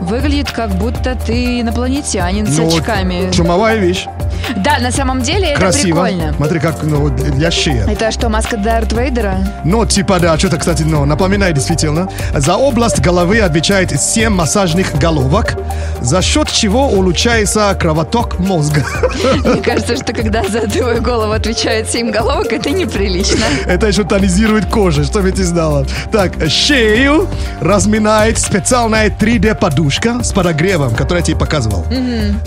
Выглядит, 0.00 0.52
как 0.52 0.70
будто 0.70 1.16
ты 1.16 1.60
инопланетянин 1.62 2.46
с 2.46 2.58
Ну, 2.58 2.68
очками. 2.68 3.30
Чумовая 3.32 3.76
вещь. 3.76 4.06
Да, 4.56 4.78
на 4.78 4.90
самом 4.90 5.22
деле 5.22 5.48
это 5.48 5.60
Красиво. 5.60 6.04
прикольно. 6.04 6.34
Смотри, 6.36 6.60
как 6.60 6.82
ну, 6.82 7.08
для 7.08 7.50
шеи. 7.50 7.82
Это 7.90 8.10
что, 8.10 8.28
маска 8.28 8.56
Дарт 8.56 8.92
Вейдера? 8.92 9.38
Ну, 9.64 9.84
типа, 9.86 10.18
да, 10.20 10.38
что-то, 10.38 10.58
кстати, 10.58 10.82
ну, 10.82 11.04
напоминает 11.04 11.54
действительно. 11.54 12.08
За 12.34 12.56
область 12.56 13.00
головы 13.00 13.40
отвечает 13.40 14.00
7 14.00 14.32
массажных 14.32 14.94
головок, 14.98 15.56
за 16.00 16.22
счет 16.22 16.50
чего 16.50 16.88
улучшается 16.88 17.76
кровоток 17.78 18.38
мозга. 18.38 18.84
Мне 19.44 19.62
кажется, 19.62 19.96
что 19.96 20.12
когда 20.12 20.42
за 20.44 20.60
твою 20.62 21.02
голову 21.02 21.32
отвечает 21.32 21.88
семь 21.90 22.10
головок, 22.10 22.52
это 22.52 22.70
неприлично. 22.70 23.44
Это 23.66 23.86
еще 23.86 24.04
тонизирует 24.04 24.66
кожу, 24.66 25.04
чтобы 25.04 25.32
ты 25.32 25.44
знала. 25.44 25.86
Так, 26.12 26.32
шею 26.48 27.28
разминает 27.60 28.38
специальная 28.38 29.08
3D-подушка 29.08 30.22
с 30.22 30.32
подогревом, 30.32 30.90
которую 30.90 31.18
я 31.18 31.22
тебе 31.22 31.36
показывал. 31.36 31.86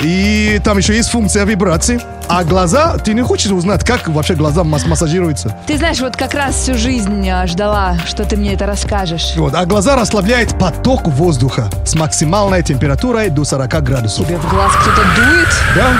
И 0.02 0.60
там 0.64 0.78
еще 0.78 0.96
есть 0.96 1.10
функция 1.10 1.46
вибрации. 1.46 1.89
А 2.28 2.44
глаза, 2.44 2.98
ты 2.98 3.14
не 3.14 3.22
хочешь 3.24 3.52
узнать, 3.52 3.84
как 3.84 4.08
вообще 4.08 4.36
глаза 4.36 4.64
масс- 4.64 4.86
массажируются? 4.86 5.58
Ты 5.66 5.78
знаешь, 5.78 6.00
вот 6.00 6.16
как 6.16 6.34
раз 6.36 6.56
всю 6.56 6.78
жизнь 6.78 7.28
а, 7.30 7.48
ждала, 7.48 7.98
что 8.06 8.24
ты 8.24 8.38
мне 8.38 8.54
это 8.54 8.68
расскажешь. 8.68 9.34
Вот. 9.36 9.56
А 9.56 9.66
глаза 9.66 9.96
расслабляет 9.96 10.58
поток 10.60 11.08
воздуха 11.08 11.70
с 11.86 11.96
максимальной 11.96 12.62
температурой 12.62 13.30
до 13.30 13.44
40 13.46 13.84
градусов. 13.84 14.28
Тебе 14.28 14.38
в 14.38 14.48
глаз 14.50 14.72
кто-то 14.82 15.02
дует? 15.16 15.48
Да? 15.76 15.94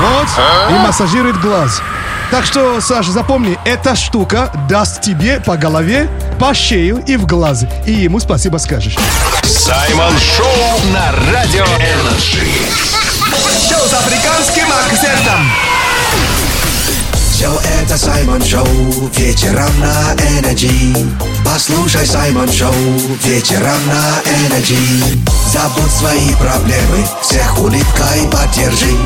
Вот. 0.00 0.28
И 0.70 0.78
массажирует 0.86 1.38
глаз. 1.40 1.82
Так 2.30 2.44
что, 2.44 2.80
Саша, 2.80 3.12
запомни, 3.12 3.56
эта 3.64 3.94
штука 3.94 4.50
даст 4.68 5.00
тебе 5.00 5.40
по 5.40 5.56
голове, 5.56 6.08
по 6.40 6.54
шею 6.54 7.02
и 7.06 7.16
в 7.16 7.26
глаз. 7.26 7.64
И 7.86 7.92
ему 7.92 8.18
спасибо 8.18 8.56
скажешь. 8.56 8.96
Саймон 9.44 10.12
Шоу 10.18 10.92
на 10.92 11.12
Радио 11.32 11.64
Energy. 11.64 13.15
Шоу 13.32 13.88
с 13.88 13.92
африканским 13.92 14.66
акцентом. 14.72 15.50
Все 17.32 17.50
это 17.80 17.98
Саймон 17.98 18.42
Шоу 18.42 19.10
вечером 19.14 19.70
на 19.80 20.14
Energy. 20.38 20.94
Послушай 21.44 22.06
Саймон 22.06 22.50
Шоу 22.50 22.72
вечером 23.24 23.80
на 23.86 24.22
Energy. 24.30 24.76
Забудь 25.52 25.92
свои 25.92 26.34
проблемы, 26.36 27.06
всех 27.22 27.58
улыбкой 27.58 28.28
поддержи. 28.30 28.96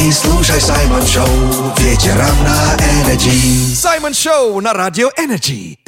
И 0.00 0.12
слушай 0.12 0.60
Саймон 0.60 1.06
Шоу 1.06 1.26
вечером 1.78 2.36
на 2.44 2.76
Energy. 3.02 3.74
Саймон 3.74 4.14
Шоу 4.14 4.60
на 4.60 4.72
Радио 4.72 5.10
Energy. 5.16 5.78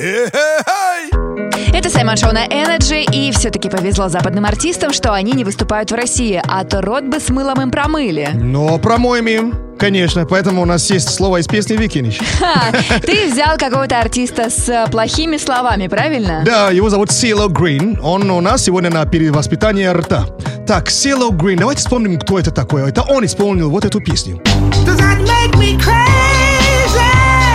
Это 1.88 1.96
Саймон 1.96 2.16
Шоу 2.18 2.32
на 2.32 2.46
Energy, 2.46 3.02
и 3.10 3.32
все-таки 3.32 3.70
повезло 3.70 4.10
западным 4.10 4.44
артистам, 4.44 4.92
что 4.92 5.14
они 5.14 5.32
не 5.32 5.42
выступают 5.42 5.90
в 5.90 5.94
России, 5.94 6.38
а 6.46 6.62
то 6.64 6.82
рот 6.82 7.04
бы 7.04 7.18
с 7.18 7.30
мылом 7.30 7.62
им 7.62 7.70
промыли. 7.70 8.28
Но 8.34 8.76
промоем 8.76 9.26
им, 9.26 9.54
конечно. 9.78 10.26
Поэтому 10.26 10.60
у 10.60 10.64
нас 10.66 10.90
есть 10.90 11.08
слово 11.08 11.40
из 11.40 11.46
песни. 11.46 11.78
Ха, 12.38 12.72
ты 13.00 13.32
взял 13.32 13.56
какого-то 13.56 13.98
артиста 13.98 14.50
с 14.50 14.68
э, 14.68 14.84
плохими 14.90 15.38
словами, 15.38 15.88
правильно? 15.88 16.42
Да, 16.44 16.70
его 16.70 16.90
зовут 16.90 17.10
Сило 17.10 17.48
Грин. 17.48 17.98
Он 18.02 18.30
у 18.30 18.42
нас 18.42 18.64
сегодня 18.64 18.90
на 18.90 19.06
перевоспитание 19.06 19.90
рта. 19.90 20.26
Так, 20.66 20.90
Сило 20.90 21.30
Грин. 21.30 21.58
Давайте 21.58 21.80
вспомним, 21.80 22.20
кто 22.20 22.38
это 22.38 22.50
такой. 22.50 22.86
Это 22.86 23.00
он 23.00 23.24
исполнил 23.24 23.70
вот 23.70 23.86
эту 23.86 24.00
песню. 24.00 24.42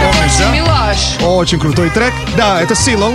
Помнишь, 0.01 0.37
да? 0.39 0.51
Милаш. 0.51 1.17
Очень 1.21 1.59
крутой 1.59 1.91
трек. 1.91 2.13
Да, 2.35 2.59
это 2.59 2.73
Сило. 2.73 3.11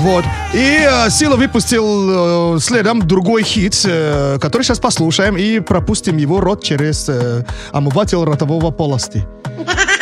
Вот. 0.00 0.24
И 0.54 0.86
э, 0.88 1.10
Сило 1.10 1.36
выпустил 1.36 2.56
э, 2.56 2.58
следом 2.60 3.06
другой 3.06 3.42
хит, 3.42 3.74
э, 3.84 4.38
который 4.40 4.62
сейчас 4.62 4.78
послушаем 4.78 5.36
и 5.36 5.60
пропустим 5.60 6.16
его 6.16 6.40
рот 6.40 6.64
через 6.64 7.08
э, 7.08 7.44
омыватель 7.70 8.22
ротового 8.24 8.70
полости. 8.70 9.26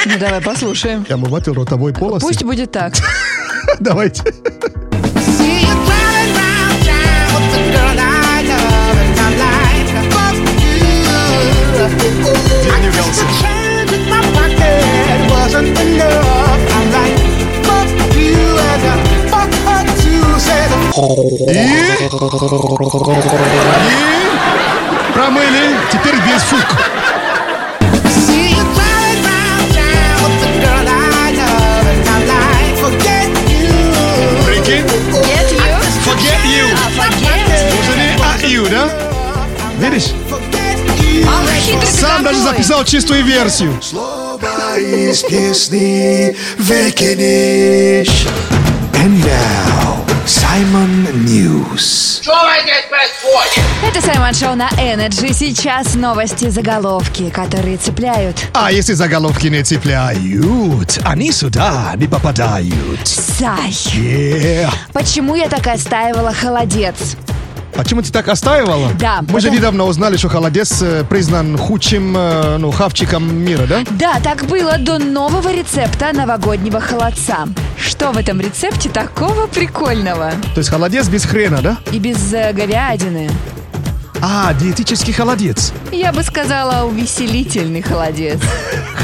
Ну 0.06 0.12
давай 0.20 0.40
послушаем. 0.40 1.04
Омыватель 1.10 1.52
ротовой 1.52 1.92
полости. 1.92 2.26
Пусть 2.26 2.44
будет 2.44 2.70
так. 2.70 2.94
Давайте. 3.80 4.22
И... 22.18 22.24
Промыли. 25.14 25.76
Теперь 25.92 26.16
без 26.16 26.42
фук. 26.42 26.60
Прикинь? 34.44 34.84
Get 35.22 35.52
you? 35.52 35.78
Forget 36.04 36.42
you. 36.44 36.66
А, 36.74 36.90
forget? 37.00 37.46
Уже 37.78 37.92
не 37.96 38.08
а 38.20 38.24
you, 38.42 38.68
да? 38.68 38.90
Видишь? 39.78 40.10
А, 41.26 41.46
хитрый 41.60 41.80
ты 41.80 41.86
Сам 41.86 42.24
даже 42.24 42.38
какой. 42.38 42.52
записал 42.52 42.84
чистую 42.84 43.24
версию. 43.24 43.80
Слово 43.80 44.28
Слова 44.38 44.78
из 44.78 45.22
песни 45.22 46.36
выкинешь. 46.58 48.26
And 48.94 49.24
now, 49.24 49.77
Simon 50.28 51.10
News. 51.24 52.20
Что 52.20 52.34
здесь 52.62 52.84
происходит? 52.90 53.64
Это 53.82 54.02
Саймон 54.02 54.34
Шоу 54.34 54.54
на 54.56 54.68
Energy. 54.72 55.32
Сейчас 55.32 55.94
новости 55.94 56.50
заголовки, 56.50 57.30
которые 57.30 57.78
цепляют. 57.78 58.36
А 58.52 58.70
если 58.70 58.92
заголовки 58.92 59.46
не 59.46 59.62
цепляют, 59.62 61.00
они 61.02 61.32
сюда 61.32 61.94
не 61.96 62.06
попадают. 62.06 63.06
Сай. 63.06 63.70
Yeah. 63.70 64.70
Почему 64.92 65.34
я 65.34 65.48
так 65.48 65.66
отстаивала 65.66 66.34
холодец? 66.34 67.16
Почему 67.78 68.02
ты 68.02 68.10
так 68.10 68.26
остаивала? 68.26 68.90
Да, 68.98 69.20
Мы 69.20 69.28
же 69.40 69.46
потому- 69.46 69.54
недавно 69.54 69.84
узнали, 69.84 70.16
что 70.16 70.28
холодец 70.28 70.82
э, 70.82 71.04
признан 71.08 71.56
худшим 71.56 72.12
э, 72.16 72.56
ну, 72.58 72.72
хавчиком 72.72 73.32
мира, 73.32 73.66
да? 73.68 73.84
Да, 73.90 74.18
так 74.18 74.46
было 74.46 74.78
до 74.78 74.98
нового 74.98 75.52
рецепта 75.54 76.12
новогоднего 76.12 76.80
холодца. 76.80 77.46
Что 77.76 78.10
в 78.10 78.16
этом 78.18 78.40
рецепте 78.40 78.88
такого 78.88 79.46
прикольного? 79.46 80.32
То 80.54 80.58
есть 80.58 80.70
холодец 80.70 81.06
без 81.08 81.24
хрена, 81.24 81.62
да? 81.62 81.78
И 81.92 82.00
без 82.00 82.32
э, 82.34 82.52
говядины. 82.52 83.30
А, 84.20 84.52
диетический 84.54 85.12
холодец. 85.12 85.72
Я 85.92 86.12
бы 86.12 86.22
сказала, 86.22 86.84
увеселительный 86.84 87.82
холодец. 87.82 88.40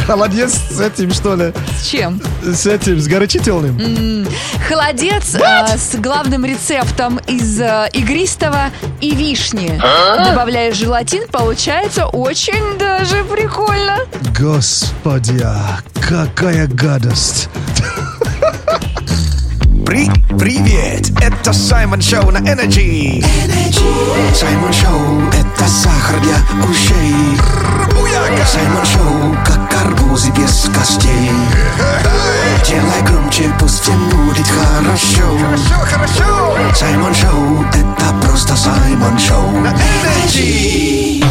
Холодец 0.07 0.55
с 0.71 0.81
этим, 0.81 1.13
что 1.13 1.35
ли? 1.37 1.53
С 1.81 1.87
чем? 1.87 2.21
С 2.43 2.67
этим, 2.67 3.01
с 3.01 3.07
горячительным? 3.07 4.27
Холодец 4.69 5.35
э, 5.35 5.79
с 5.79 5.95
главным 5.97 6.45
рецептом 6.45 7.19
из 7.27 7.61
э, 7.61 7.89
игристого 7.93 8.71
и 9.01 9.15
вишни. 9.15 9.81
Добавляешь 10.25 10.77
желатин, 10.77 11.29
получается 11.29 12.07
очень 12.07 12.77
даже 12.79 13.25
прикольно. 13.25 13.99
Господи, 14.39 15.41
а 15.43 15.81
какая 16.01 16.67
гадость. 16.67 17.49
При 19.85 20.11
привет, 20.39 21.11
это 21.21 21.53
Саймон 21.53 22.01
Шоу 22.01 22.31
на 22.31 22.39
Energy. 22.39 23.25
Саймон 24.35 24.73
Шоу, 24.73 25.29
это 25.29 25.69
сахар 25.69 26.21
для 26.21 26.37
ушей. 26.69 27.39
Саймон 28.47 28.85
Шоу, 28.85 29.37
как 29.45 29.83
арбузы 29.83 30.31
без 30.31 30.71
костей. 30.75 31.31
Делай 32.67 33.03
громче, 33.07 33.53
пусть 33.59 33.83
всем 33.83 34.09
будет 34.09 34.47
хорошо. 34.47 35.39
Хорошо, 35.39 35.75
хорошо. 35.85 36.75
Саймон 36.75 37.15
Шоу, 37.15 37.65
это 37.73 38.27
просто 38.27 38.57
Саймон 38.57 39.19
Шоу 39.19 39.51
на 39.61 39.69
Energy. 39.69 41.23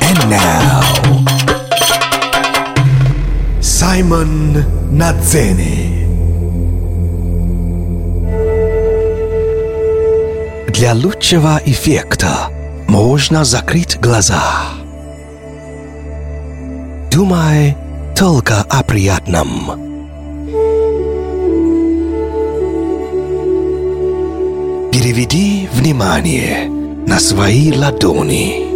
And 0.00 0.28
now, 0.28 0.82
Саймон 3.60 4.64
на 4.90 5.12
цене. 5.22 5.99
Для 10.80 10.94
лучшего 10.94 11.60
эффекта 11.66 12.48
можно 12.88 13.44
закрыть 13.44 14.00
глаза. 14.00 14.40
Думай 17.12 17.76
только 18.16 18.62
о 18.62 18.82
приятном. 18.82 19.72
Переведи 24.90 25.68
внимание 25.70 26.70
на 27.06 27.20
свои 27.20 27.70
ладони. 27.76 28.66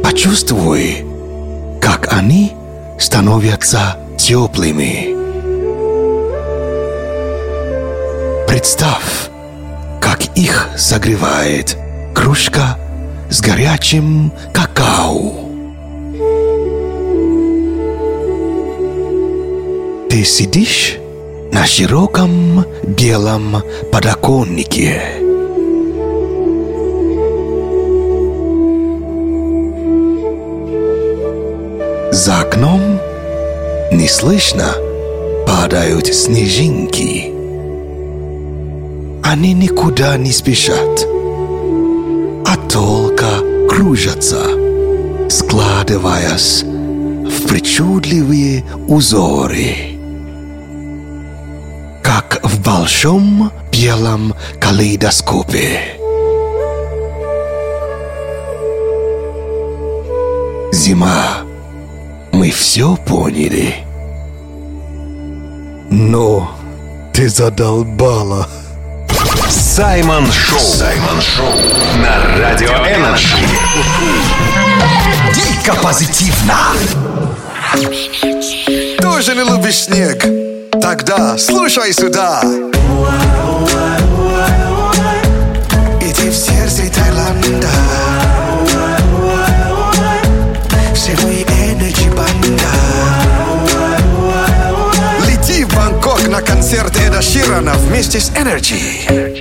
Почувствуй, 0.00 1.04
как 1.80 2.12
они 2.12 2.52
становятся 3.00 3.96
теплыми. 4.16 5.12
Представь, 8.46 9.33
их 10.34 10.68
согревает 10.76 11.76
кружка 12.14 12.78
с 13.30 13.40
горячим 13.40 14.32
какао. 14.52 15.32
Ты 20.08 20.24
сидишь 20.24 20.96
на 21.52 21.66
широком 21.66 22.64
белом 22.84 23.62
подоконнике. 23.90 25.02
За 32.12 32.40
окном 32.40 33.00
не 33.90 34.08
слышно 34.08 34.72
падают 35.46 36.06
снежинки. 36.06 37.33
Они 39.34 39.52
никуда 39.52 40.16
не 40.16 40.30
спешат, 40.30 41.08
а 42.46 42.56
только 42.70 43.40
кружатся, 43.68 44.44
складываясь 45.28 46.62
в 46.62 47.48
причудливые 47.48 48.64
узоры. 48.86 49.98
Как 52.00 52.38
в 52.44 52.62
большом 52.62 53.50
белом 53.72 54.34
калейдоскопе. 54.60 55.80
Зима. 60.70 61.38
Мы 62.30 62.52
все 62.52 62.96
поняли. 63.04 63.74
Но 65.90 66.52
ты 67.12 67.28
задолбала. 67.28 68.46
Саймон 69.74 70.30
Шоу. 70.30 70.60
Саймон 70.60 71.20
Шоу 71.20 71.52
на 71.96 72.38
Радио 72.38 72.68
Energy. 72.68 73.34
Дико 75.34 75.74
позитивно. 75.82 76.54
Тоже 79.00 79.34
не 79.34 79.42
любишь 79.42 79.78
снег? 79.78 80.24
Тогда 80.80 81.36
слушай 81.38 81.92
сюда. 81.92 82.40
Иди 86.00 86.30
в 86.30 86.36
сердце 86.36 86.82
Таиланда. 86.94 87.68
Все 90.94 91.14
Energy 91.14 92.14
банда. 92.14 92.70
Лети 95.26 95.64
в 95.64 95.74
Бангкок 95.74 96.28
на 96.28 96.40
концерт 96.40 96.96
Эда 96.96 97.20
Ширана 97.20 97.74
вместе 97.74 98.20
с 98.20 98.30
Energy. 98.30 99.33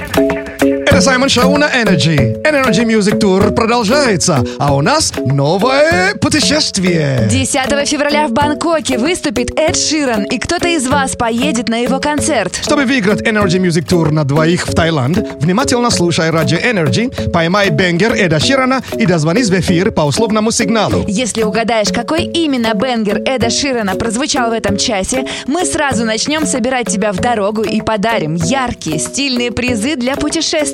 Это 0.94 1.02
Саймон 1.02 1.28
Шоу 1.28 1.58
на 1.58 1.72
Energy. 1.72 2.40
Energy 2.44 2.86
Music 2.86 3.20
Tour 3.20 3.52
продолжается, 3.56 4.46
а 4.60 4.76
у 4.76 4.82
нас 4.82 5.12
новое 5.18 6.14
путешествие. 6.22 7.28
10 7.32 7.90
февраля 7.90 8.28
в 8.28 8.32
Бангкоке 8.32 9.00
выступит 9.00 9.60
Эд 9.60 9.76
Ширан, 9.76 10.26
и 10.26 10.38
кто-то 10.38 10.68
из 10.68 10.86
вас 10.88 11.16
поедет 11.16 11.68
на 11.68 11.80
его 11.80 12.00
концерт. 12.00 12.60
Чтобы 12.62 12.86
выиграть 12.86 13.22
Energy 13.22 13.58
Music 13.58 13.88
Tour 13.88 14.12
на 14.12 14.24
двоих 14.24 14.68
в 14.68 14.76
Таиланд, 14.76 15.18
внимательно 15.42 15.90
слушай 15.90 16.30
радио 16.30 16.60
Energy, 16.60 17.32
поймай 17.32 17.72
бенгер 17.72 18.14
Эда 18.14 18.40
Ширана 18.40 18.84
и 18.96 19.08
дозвонись 19.08 19.50
в 19.50 19.60
эфир 19.60 19.90
по 19.90 20.02
условному 20.02 20.52
сигналу. 20.52 21.06
Если 21.08 21.42
угадаешь, 21.42 21.92
какой 21.92 22.26
именно 22.26 22.76
бенгер 22.76 23.20
Эда 23.26 23.50
Ширана 23.50 23.96
прозвучал 23.96 24.52
в 24.52 24.54
этом 24.54 24.78
часе, 24.78 25.26
мы 25.48 25.66
сразу 25.66 26.06
начнем 26.06 26.46
собирать 26.46 26.86
тебя 26.86 27.14
в 27.14 27.20
дорогу 27.20 27.64
и 27.64 27.82
подарим 27.82 28.36
яркие, 28.36 29.00
стильные 29.00 29.52
призы 29.52 29.96
для 29.96 30.16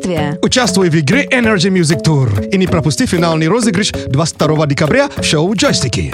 путешествия. 0.10 0.39
Участвуй 0.41 0.89
в 0.89 1.00
игре 1.00 1.26
Energy 1.26 1.69
Music 1.69 2.04
Tour 2.04 2.50
и 2.50 2.58
не 2.58 2.67
пропусти 2.67 3.06
финальный 3.06 3.48
розыгрыш 3.48 3.91
22 4.08 4.67
декабря 4.67 5.10
в 5.15 5.24
шоу 5.24 5.54
«Джойстики». 5.56 6.13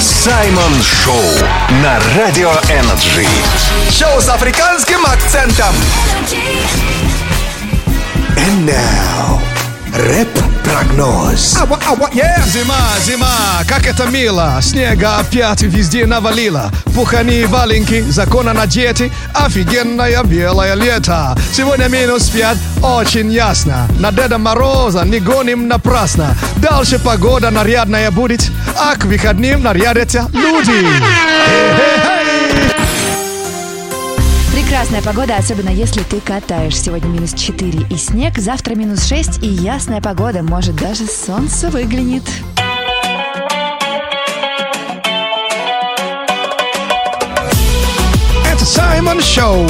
Саймон 0.00 0.72
Шоу 0.82 1.48
на 1.82 2.00
Радио 2.16 2.50
Energy. 2.70 3.26
Шоу 3.90 4.20
с 4.20 4.28
африканским 4.28 5.04
акцентом. 5.04 5.74
And 8.36 8.66
now, 8.66 9.51
рэп-прогноз. 9.94 11.56
Зима, 12.46 12.88
зима, 13.04 13.62
как 13.68 13.86
это 13.86 14.06
мило. 14.06 14.58
Снега 14.60 15.18
опять 15.18 15.62
везде 15.62 16.06
навалило. 16.06 16.70
Пухани 16.94 17.44
валенки, 17.44 18.02
законно 18.02 18.52
надеты 18.52 19.12
Офигенное 19.34 20.22
белое 20.24 20.74
лето. 20.74 21.36
Сегодня 21.52 21.88
минус 21.88 22.28
пять, 22.28 22.58
очень 22.82 23.30
ясно. 23.32 23.88
На 23.98 24.12
Деда 24.12 24.38
Мороза 24.38 25.04
не 25.04 25.20
гоним 25.20 25.68
напрасно. 25.68 26.36
Дальше 26.56 26.98
погода 26.98 27.50
нарядная 27.50 28.10
будет 28.10 28.50
А 28.76 28.96
к 28.96 29.04
выходным 29.04 29.62
нарядятся 29.62 30.28
люди. 30.32 30.86
Хе-хе-хей. 31.46 32.21
Прекрасная 34.72 35.02
погода, 35.02 35.36
особенно 35.36 35.68
если 35.68 36.02
ты 36.02 36.18
катаешь. 36.18 36.80
Сегодня 36.80 37.08
минус 37.08 37.34
4 37.34 37.88
и 37.90 37.96
снег, 37.98 38.38
завтра 38.38 38.74
минус 38.74 39.04
6 39.04 39.42
и 39.42 39.46
ясная 39.46 40.00
погода. 40.00 40.42
Может, 40.42 40.76
даже 40.76 41.04
солнце 41.04 41.68
выглянет. 41.68 42.22
Это 48.50 48.64
Саймон 48.64 49.20
Шоу 49.20 49.66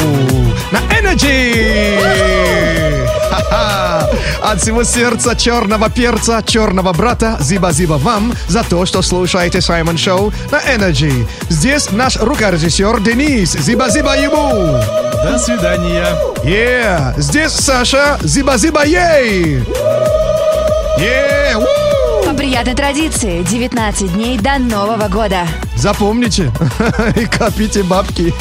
на 0.71 0.79
Energy! 0.97 3.02
От 4.43 4.61
всего 4.61 4.85
сердца 4.85 5.35
черного 5.37 5.89
перца, 5.89 6.43
черного 6.43 6.93
брата, 6.93 7.37
зиба-зиба 7.41 7.95
вам 7.95 8.33
за 8.49 8.63
то, 8.63 8.87
что 8.87 9.03
слушаете 9.03 9.61
Саймон 9.61 9.99
Шоу 9.99 10.33
на 10.51 10.61
Energy. 10.61 11.27
Здесь 11.49 11.91
наш 11.93 12.17
рукорежиссер 12.17 13.01
Денис, 13.01 13.53
зиба-зиба 13.53 14.17
ему. 14.17 14.81
До 15.25 15.39
свидания. 15.39 16.07
Yeah. 16.45 17.15
Здесь 17.17 17.53
Саша, 17.53 18.19
зиба-зиба 18.23 18.85
ей. 18.85 19.63
Yeah. 20.99 21.82
Приятной 22.43 22.75
традиции, 22.75 23.45
19 23.45 24.15
дней 24.15 24.37
до 24.37 24.59
Нового 24.59 25.07
года. 25.07 25.47
Запомните 25.77 26.51
и 27.17 27.25
копите 27.25 27.85
бабки. 27.85 28.35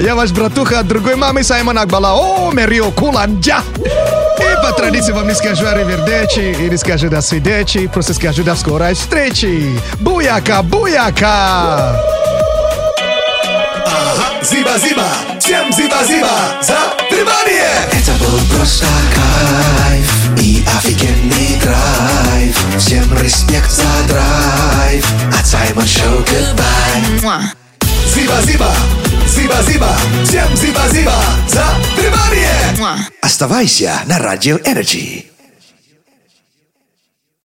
Я 0.00 0.16
ваш 0.16 0.32
братуха 0.32 0.80
от 0.80 0.88
другой 0.88 1.14
мамы 1.14 1.44
Саймон 1.44 1.78
Акбала. 1.78 2.14
О, 2.14 2.50
Мерио 2.50 2.90
Куланджа. 2.90 3.62
И 3.86 4.66
по 4.66 4.72
традиции 4.72 5.12
вам 5.12 5.28
не 5.28 5.34
скажу 5.36 5.64
аривердечи 5.64 6.56
и 6.60 6.68
не 6.68 6.76
скажу 6.76 7.08
до 7.08 7.20
свидечи, 7.20 7.86
просто 7.86 8.14
скажу 8.14 8.42
до 8.42 8.56
скорой 8.56 8.94
встречи. 8.94 9.78
Буяка, 10.00 10.64
буяка! 10.64 12.02
Зиба-зиба, 14.42 15.06
всем 15.38 15.72
зиба-зиба 15.72 16.62
за 16.62 16.78
внимание! 17.08 17.70
Это 17.92 18.10
был 18.18 18.40
просто 18.56 18.86
кайф 19.14 20.40
и 20.40 20.66
офигенный 20.76 21.43
драйв. 21.64 22.56
Всем 22.78 23.18
респект 23.18 23.70
за 23.70 24.08
драйв. 24.08 25.06
От 25.40 25.46
Саймон 25.46 25.86
Шоу 25.86 26.20
goodbye. 26.20 27.54
Зиба-зиба, 28.14 28.72
зиба-зиба, 29.26 29.96
всем 30.24 30.56
зиба-зиба 30.56 31.14
за 31.48 31.64
внимание! 31.96 33.00
Оставайся 33.20 34.02
на 34.06 34.18
Радио 34.18 34.58
Energy. 34.58 35.33